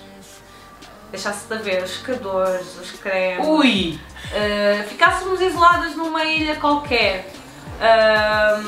deixasse 1.11 1.47
de 1.47 1.55
haver 1.55 1.83
os 1.83 1.91
secadores, 1.99 2.79
os 2.79 2.93
cremes, 2.93 3.47
Ui! 3.47 4.01
ah, 4.35 4.85
ficássemos 4.85 5.41
isoladas 5.41 5.97
numa 5.97 6.25
ilha 6.25 6.57
qualquer, 6.57 7.33
ah, 7.81 8.61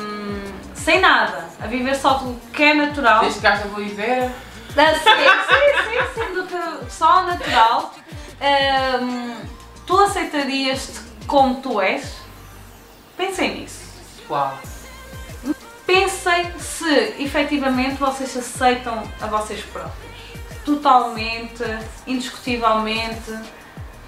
sem 0.74 1.00
nada, 1.00 1.48
a 1.60 1.66
viver 1.66 1.94
só 1.94 2.14
do 2.14 2.34
que 2.52 2.62
é 2.62 2.74
natural. 2.74 3.20
Desde 3.20 3.40
que 3.40 3.46
haja 3.46 3.66
ideia. 3.80 4.32
Ah, 4.76 4.92
sim, 4.92 5.00
sim, 5.00 6.14
sim, 6.14 6.26
sim, 6.26 6.34
do 6.34 6.46
que 6.46 6.90
só 6.90 7.22
natural. 7.22 7.94
Ahm, 8.44 9.36
tu 9.86 9.98
aceitarias-te 9.98 11.00
como 11.26 11.62
tu 11.62 11.80
és? 11.80 12.16
Pensem 13.16 13.60
nisso. 13.60 13.80
Uau! 14.28 14.58
Pensem 15.86 16.58
se 16.58 17.22
efetivamente 17.22 17.94
vocês 17.94 18.36
aceitam 18.36 19.02
a 19.18 19.26
vocês 19.28 19.62
próprios. 19.64 20.12
Totalmente, 20.62 21.62
indiscutivelmente. 22.06 23.32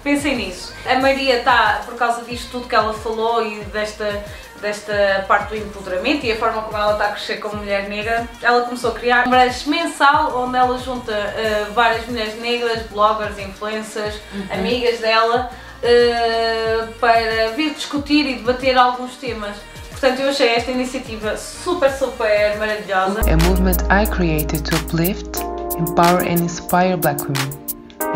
Pensem 0.07 0.37
nisso. 0.37 0.73
A 0.85 0.97
Maria 0.99 1.39
está, 1.39 1.81
por 1.85 1.95
causa 1.95 2.23
disto 2.23 2.49
tudo 2.49 2.69
que 2.69 2.73
ela 2.73 2.93
falou 2.93 3.45
e 3.45 3.59
desta, 3.65 4.23
desta 4.61 5.25
parte 5.27 5.49
do 5.49 5.57
empoderamento 5.57 6.25
e 6.25 6.31
a 6.31 6.37
forma 6.37 6.61
como 6.61 6.77
ela 6.77 6.93
está 6.93 7.07
a 7.07 7.09
crescer 7.09 7.41
como 7.41 7.57
mulher 7.57 7.89
negra, 7.89 8.25
ela 8.41 8.61
começou 8.61 8.91
a 8.91 8.93
criar 8.93 9.27
um 9.27 9.29
branche 9.29 9.69
mensal 9.69 10.45
onde 10.45 10.57
ela 10.57 10.77
junta 10.77 11.11
eh, 11.11 11.65
várias 11.75 12.07
mulheres 12.07 12.39
negras, 12.39 12.83
bloggers, 12.83 13.37
influencers, 13.37 14.15
amigas 14.49 14.99
dela, 14.99 15.49
eh, 15.83 16.87
para 17.01 17.49
vir 17.57 17.73
discutir 17.73 18.25
e 18.27 18.35
debater 18.35 18.77
alguns 18.77 19.17
temas. 19.17 19.57
Portanto, 19.89 20.21
eu 20.21 20.29
achei 20.29 20.55
esta 20.55 20.71
iniciativa 20.71 21.35
super, 21.35 21.91
super 21.91 22.57
maravilhosa. 22.57 23.19
a 23.29 23.35
movement 23.49 23.83
I 23.91 24.05
created 24.05 24.63
to 24.63 24.77
uplift, 24.77 25.41
empower, 25.77 26.21
and 26.21 26.39
inspire 26.39 26.95
black 26.95 27.21
women, 27.23 27.66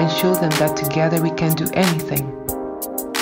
and 0.01 0.11
show 0.11 0.33
them 0.33 0.49
that 0.57 0.75
together 0.75 1.21
we 1.21 1.29
can 1.29 1.53
do 1.53 1.67
anything. 1.75 2.25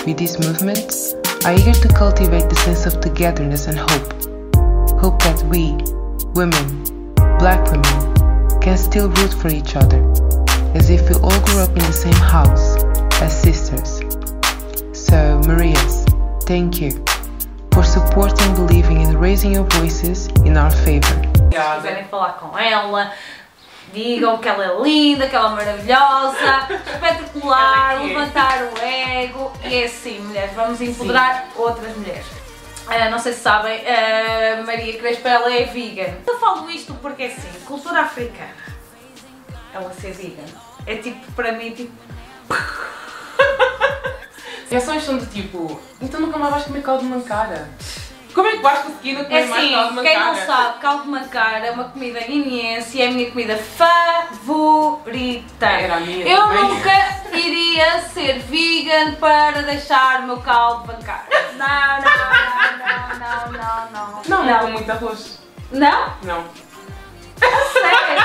With 0.05 0.17
these 0.17 0.39
movements, 0.39 1.13
I 1.43 1.55
eager 1.55 1.73
to 1.73 1.89
cultivate 1.89 2.49
the 2.49 2.55
sense 2.55 2.85
of 2.85 3.01
togetherness 3.01 3.67
and 3.67 3.77
hope. 3.77 4.13
Hope 5.03 5.21
that 5.23 5.43
we, 5.51 5.73
women, 6.39 6.65
black 7.37 7.69
women, 7.69 8.15
can 8.61 8.77
still 8.77 9.09
root 9.09 9.33
for 9.33 9.49
each 9.49 9.75
other, 9.75 9.99
as 10.73 10.89
if 10.89 11.09
we 11.09 11.15
all 11.15 11.39
grew 11.47 11.59
up 11.59 11.71
in 11.71 11.83
the 11.83 11.91
same 11.91 12.13
house, 12.13 12.81
as 13.21 13.41
sisters. 13.41 13.99
So, 14.93 15.41
Marias, 15.47 16.05
thank 16.43 16.79
you 16.79 16.91
for 17.73 17.83
supporting 17.83 18.55
believing 18.55 18.99
and 19.03 19.19
raising 19.19 19.51
your 19.51 19.65
voices 19.65 20.27
in 20.45 20.55
our 20.55 20.71
favor. 20.71 21.29
Obrigada. 21.35 23.11
Digam 23.93 24.37
que 24.37 24.47
ela 24.47 24.65
é 24.65 24.81
linda, 24.81 25.27
que 25.27 25.35
ela 25.35 25.51
é 25.51 25.55
maravilhosa, 25.55 26.67
espetacular, 26.93 27.95
é 27.95 27.99
levantar 27.99 28.63
o 28.63 28.77
ego. 28.81 29.51
E 29.63 29.75
é 29.75 29.85
assim, 29.85 30.19
mulheres, 30.19 30.53
vamos 30.53 30.81
empoderar 30.81 31.47
outras 31.55 31.95
mulheres. 31.95 32.25
Ah, 32.87 33.09
não 33.09 33.19
sei 33.19 33.33
se 33.33 33.39
sabem, 33.41 33.81
a 33.87 34.63
Maria 34.63 34.97
Crespo 34.97 35.27
ela 35.27 35.53
é 35.53 35.65
vegan. 35.65 36.17
Eu 36.25 36.39
falo 36.39 36.69
isto 36.71 36.93
porque 36.95 37.23
é 37.23 37.27
assim, 37.27 37.59
cultura 37.65 38.01
africana, 38.01 38.55
ela 39.73 39.93
ser 39.93 40.11
vegan, 40.13 40.45
é 40.87 40.95
tipo, 40.95 41.31
para 41.33 41.51
mim, 41.51 41.71
tipo, 41.71 41.91
Reações 44.69 45.03
são 45.03 45.17
do 45.17 45.25
tipo, 45.25 45.81
então 45.99 46.19
nunca 46.19 46.37
mais 46.37 46.51
vais 46.51 46.65
comer 46.65 46.83
caldo 46.83 47.03
de 47.03 47.09
mancara. 47.09 47.69
Como 48.39 48.47
é 48.47 48.51
que 48.55 48.61
vais 48.63 48.79
conseguir 48.79 49.11
não 49.13 49.25
comer 49.25 49.41
É 49.41 49.45
mais 49.47 49.69
caldo 49.71 49.93
de 49.93 49.99
assim, 49.99 50.07
quem 50.07 50.19
não 50.19 50.35
sabe, 50.45 50.79
caldo 50.79 51.03
de 51.03 51.09
mancara 51.09 51.65
é 51.67 51.71
uma 51.71 51.83
comida 51.89 52.19
guineense 52.21 52.97
e 52.97 53.01
é 53.01 53.07
a 53.07 53.11
minha 53.11 53.29
comida 53.29 53.57
favorita. 53.57 55.65
Era 55.65 55.97
a 55.97 55.99
minha 55.99 56.25
Eu 56.25 56.43
também. 56.47 56.63
nunca 56.63 56.91
iria 57.33 57.99
ser 58.03 58.39
vegan 58.39 59.15
para 59.15 59.61
deixar 59.63 60.21
o 60.21 60.27
meu 60.27 60.37
caldo 60.37 60.83
de 60.83 60.87
mancara. 60.93 61.25
Não, 61.57 61.99
não, 61.99 62.79
não, 62.79 63.19
não, 63.19 63.51
não, 63.51 63.91
não. 63.91 64.21
Não, 64.25 64.43
não, 64.45 64.47
não. 64.53 64.59
com 64.61 64.67
muito 64.71 64.89
arroz. 64.89 65.39
Não? 65.73 66.13
Não. 66.23 66.45
Sério? 67.73 68.23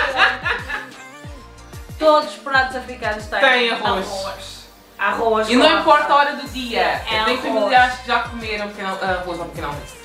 Todos 1.99 2.31
os 2.31 2.37
pratos 2.37 2.77
africanos 2.77 3.27
têm, 3.27 3.41
Tem 3.41 3.71
arroz. 3.73 4.07
arroz. 4.07 4.55
Arroz 4.97 5.49
E 5.49 5.57
não 5.57 5.81
importa 5.81 6.13
a 6.13 6.17
hora 6.17 6.37
do 6.37 6.49
dia. 6.51 6.81
É 6.81 6.99
tenho 7.09 7.23
arroz. 7.25 7.41
familiares 7.41 7.99
que 7.99 8.07
já 8.07 8.21
comeram 8.21 8.69
pequeno, 8.69 8.91
arroz 8.91 9.41
ao 9.41 9.47
pequeno 9.47 9.67
almoço. 9.67 10.04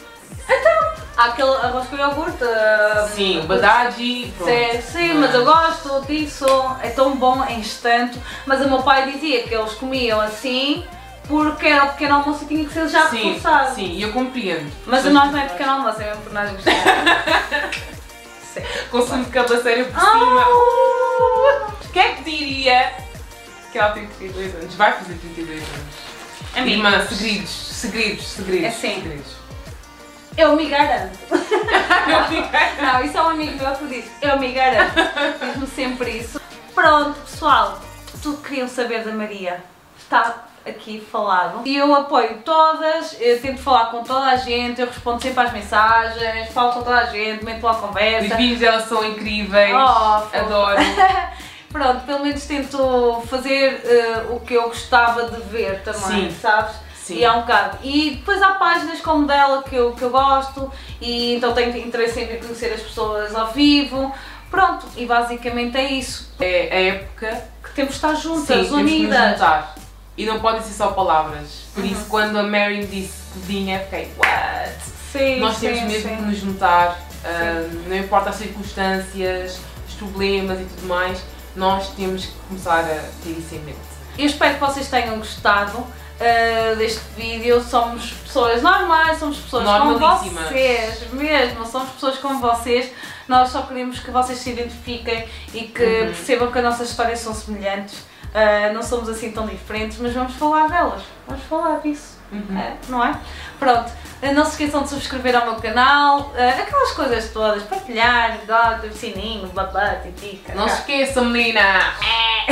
Há 1.18 1.26
aquele 1.26 1.50
arroz 1.56 1.88
com 1.90 1.98
iogurte. 1.98 2.44
ah, 2.44 3.10
Sim, 3.14 3.42
o 3.42 3.44
badagi. 3.44 4.34
pronto. 4.38 4.50
Sim, 4.52 4.82
sim, 4.82 5.14
mas 5.16 5.34
eu 5.34 5.44
gosto 5.44 6.06
disso, 6.08 6.46
é 6.82 6.90
tão 6.90 7.18
bom 7.18 7.44
em 7.46 7.60
instante. 7.60 8.18
Mas 8.46 8.62
o 8.66 8.70
meu 8.70 8.82
pai 8.82 9.12
dizia 9.12 9.44
que 9.44 9.54
eles 9.54 9.74
comiam 9.74 10.20
assim 10.22 10.86
porque 11.28 11.68
era 11.68 11.86
o 11.86 11.90
pequeno 11.90 12.16
almoço 12.16 12.46
e 12.46 12.48
tinha 12.48 12.66
que 12.66 12.74
ser 12.74 12.88
já 12.88 13.08
Sim, 13.08 13.34
reforçado. 13.34 13.76
sim, 13.76 13.92
e 13.92 14.02
eu 14.02 14.12
compreendo. 14.14 14.72
Mas 14.88 15.06
o 15.06 15.10
nosso 15.12 15.32
não 15.32 15.40
é 15.40 15.44
que 15.44 15.50
pequeno 15.52 15.72
almoço, 15.74 16.02
é 16.02 16.06
mesmo 16.06 16.22
por 16.24 16.34
nós 16.34 16.50
gostarmos. 16.52 16.84
sim. 18.54 18.62
Consumo 18.90 19.26
de 19.26 19.30
cabaceira 19.32 19.84
por 19.84 19.98
Ah! 19.98 20.12
cima. 20.12 20.48
Uh! 20.50 21.74
Quem 21.94 22.02
é 22.02 22.10
que 22.16 22.24
diria 22.24 22.94
que 23.72 23.78
ela 23.78 23.92
tem 23.92 24.08
32 24.08 24.56
anos? 24.56 24.76
Vai 24.76 24.94
fazer 24.94 25.14
32 25.16 25.60
anos. 25.60 25.96
Amigos. 26.56 26.72
Irmã, 26.86 27.06
segredos, 27.08 27.50
segredos, 27.50 28.28
segredos. 28.28 28.66
É 28.68 28.72
sim. 28.72 28.96
segredos. 29.02 29.39
Eu 30.40 30.56
me 30.56 30.66
garanto. 30.70 31.18
Eu 31.32 32.24
fiquei- 32.26 32.86
Não, 32.86 33.04
isso 33.04 33.18
é 33.18 33.22
um 33.22 33.30
amigo 33.30 33.62
meu 33.64 33.76
que 33.76 33.86
disse, 33.88 34.12
eu 34.22 34.40
me 34.40 34.52
garanto. 34.54 34.94
Diz-me 35.42 35.68
sempre 35.68 36.10
isso. 36.12 36.40
Pronto, 36.74 37.20
pessoal, 37.20 37.78
tudo 38.24 38.38
que 38.38 38.50
queriam 38.50 38.68
saber 38.68 39.04
da 39.04 39.12
Maria 39.12 39.62
está 39.98 40.46
aqui 40.66 41.06
falado. 41.12 41.62
E 41.66 41.76
eu 41.78 41.94
apoio 41.94 42.38
todas, 42.44 43.16
eu 43.20 43.40
tento 43.42 43.62
falar 43.62 43.88
com 43.92 44.04
toda 44.04 44.26
a 44.28 44.36
gente, 44.38 44.80
eu 44.82 44.88
respondo 44.88 45.22
sempre 45.22 45.44
às 45.44 45.52
mensagens, 45.54 46.50
falo 46.52 46.72
com 46.74 46.82
toda 46.84 46.98
a 46.98 47.06
gente, 47.06 47.44
meto 47.44 47.64
lá 47.64 47.72
a 47.72 47.76
Os 47.76 47.80
conversa. 47.82 48.36
vídeos 48.38 48.60
delas 48.60 48.84
são 48.86 49.04
incríveis. 49.06 49.74
Oh. 49.76 50.38
Adoro. 50.38 50.78
Pronto, 51.72 52.04
pelo 52.06 52.20
menos 52.24 52.46
tento 52.46 53.22
fazer 53.30 53.82
eh, 53.86 54.26
o 54.32 54.40
que 54.40 54.56
eu 54.56 54.64
gostava 54.64 55.30
de 55.30 55.40
ver 55.42 55.84
também, 55.84 56.32
Sim. 56.32 56.38
sabes? 56.42 56.76
Sim. 57.10 57.18
E 57.20 57.26
há 57.26 57.34
um 57.36 57.42
bocado. 57.42 57.78
E 57.84 58.12
depois 58.12 58.42
há 58.42 58.54
páginas 58.54 59.00
como 59.02 59.26
dela 59.28 59.62
que 59.64 59.76
eu, 59.76 59.94
que 59.94 60.02
eu 60.02 60.10
gosto 60.10 60.72
e 61.02 61.36
então 61.36 61.54
tenho 61.54 61.76
interesse 61.78 62.20
em 62.22 62.28
vir 62.28 62.40
conhecer 62.40 62.72
as 62.74 62.82
pessoas 62.82 63.36
ao 63.36 63.52
vivo. 63.52 64.14
Pronto, 64.50 64.86
e 64.98 65.06
basicamente 65.06 65.78
é 65.78 65.92
isso. 65.92 66.32
É 66.40 66.70
a 66.72 66.82
época 66.96 67.44
Que 67.64 67.70
temos 67.76 67.92
de 67.92 67.96
estar 67.98 68.16
Sim, 68.16 68.22
juntas, 68.24 68.48
temos 68.48 68.68
que 68.68 68.74
nos 68.74 68.82
unidas. 68.92 69.32
juntar. 69.32 69.76
E 70.18 70.26
não 70.26 70.40
podem 70.40 70.62
ser 70.62 70.74
só 70.74 70.88
palavras. 70.92 71.66
Por 71.74 71.84
Uhum. 71.84 71.92
isso, 71.92 72.06
quando 72.10 72.38
a 72.38 72.44
Mary 72.44 72.86
disse 72.86 73.20
eu 73.48 73.80
fiquei, 73.86 74.12
what? 74.18 74.76
Sim, 75.12 75.40
Nós 75.40 75.60
temos 75.60 75.80
sim, 75.80 75.86
mesmo 75.86 76.10
sim. 76.10 76.16
que 76.16 76.22
nos 76.24 76.38
juntar, 76.38 77.00
ah, 77.24 77.70
não 77.88 77.96
importa 77.96 78.30
as 78.32 78.36
circunstâncias, 78.36 79.60
os 79.88 79.94
problemas 79.96 80.60
e 80.60 80.64
tudo 80.66 80.88
mais, 80.88 81.24
nós 81.56 81.90
temos 81.90 82.26
que 82.26 82.34
começar 82.48 82.80
a 82.80 83.10
ter 83.24 83.32
isso 83.32 83.56
em 83.56 83.60
mente. 83.60 83.78
Eu 84.18 84.26
espero 84.26 84.56
que 84.56 84.60
vocês 84.60 84.88
tenham 84.90 85.18
gostado 85.18 85.86
uh, 86.20 86.76
deste 86.76 87.02
vídeo. 87.16 87.62
Somos 87.62 88.12
pessoas 88.12 88.62
normais, 88.62 89.18
somos 89.20 89.38
pessoas 89.38 89.66
como 89.66 89.98
vocês, 90.00 91.12
mesmo, 91.14 91.66
somos 91.66 91.90
pessoas 91.92 92.18
como 92.18 92.40
vocês. 92.40 92.92
Nós 93.28 93.50
só 93.50 93.62
queremos 93.64 94.00
que 94.00 94.12
vocês 94.12 94.40
se 94.40 94.50
identifiquem 94.52 95.28
e 95.54 95.62
que 95.64 95.84
Uhum. 95.84 96.06
percebam 96.08 96.52
que 96.52 96.58
as 96.58 96.64
nossas 96.64 96.90
histórias 96.90 97.20
são 97.20 97.34
semelhantes. 97.34 98.00
Uh, 98.30 98.74
não 98.74 98.84
somos 98.84 99.10
assim 99.10 99.32
tão 99.32 99.48
diferentes, 99.48 99.98
mas 100.00 100.14
vamos 100.14 100.34
falar 100.36 100.68
delas. 100.68 101.02
Vamos 101.28 101.44
falar 101.46 101.80
disso. 101.80 102.18
Uhum. 102.32 102.60
É, 102.60 102.74
não 102.88 103.04
é? 103.04 103.16
Pronto, 103.58 103.92
Uh, 104.22 104.34
não 104.34 104.44
se 104.44 104.52
esqueçam 104.52 104.84
de 104.84 104.90
subscrever 104.90 105.34
ao 105.34 105.46
meu 105.46 105.56
canal, 105.56 106.34
aquelas 106.36 106.92
coisas 106.92 107.32
todas, 107.32 107.64
partilhar, 107.64 108.38
dar, 108.46 108.82
sininho, 108.92 109.48
babá, 109.48 109.96
titica. 110.04 110.54
Não 110.56 110.68
se 110.68 110.76
esqueçam, 110.80 111.24
menina! 111.24 111.94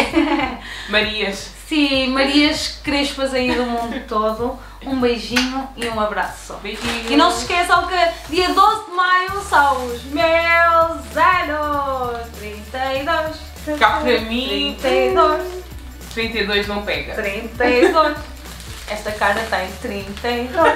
Marias! 0.87 1.56
Sim, 1.67 2.07
Marias 2.11 2.79
Crespas 2.81 3.33
aí 3.33 3.53
do 3.53 3.65
mundo 3.65 4.01
todo. 4.07 4.57
Um 4.85 5.01
beijinho 5.01 5.67
e 5.75 5.85
um 5.87 5.99
abraço. 5.99 6.53
Beijinhos! 6.63 7.11
E 7.11 7.15
não 7.17 7.29
se 7.29 7.41
esqueçam 7.41 7.85
que 7.87 7.95
dia 8.29 8.53
12 8.53 8.85
de 8.85 8.91
maio 8.91 9.41
são 9.41 9.85
os 9.87 10.03
meus 10.03 11.17
anos! 11.17 12.27
32. 12.39 13.79
Cá 13.79 13.99
para 13.99 14.21
mim. 14.21 14.77
32. 14.79 15.63
32 16.13 16.67
não 16.67 16.83
pega. 16.83 17.15
32. 17.15 18.17
Esta 18.87 19.11
cara 19.11 19.45
tem 19.49 19.69
32. 19.81 20.71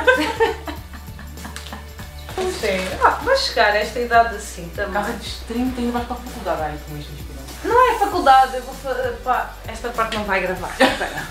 Sim. 2.60 2.98
Ah, 3.04 3.20
vai 3.24 3.38
chegar 3.38 3.72
a 3.72 3.78
esta 3.78 4.00
idade 4.00 4.36
assim 4.36 4.70
também. 4.76 4.94
Casa 4.94 5.14
dos 5.14 5.38
30 5.48 5.80
ainda 5.80 5.92
vais 5.94 6.06
para 6.06 6.16
a 6.16 6.20
faculdade. 6.20 6.62
Ai, 6.64 6.78
com 6.88 6.98
inspiração. 6.98 7.21
Não 7.64 7.92
é 7.92 8.00
faculdade, 8.00 8.56
eu 8.56 8.64
vou 8.64 8.76
pá, 9.24 9.54
esta 9.68 9.90
parte 9.90 10.18
não 10.18 10.24
vai 10.24 10.42
gravar. 10.42 10.72
Espera. 10.80 11.28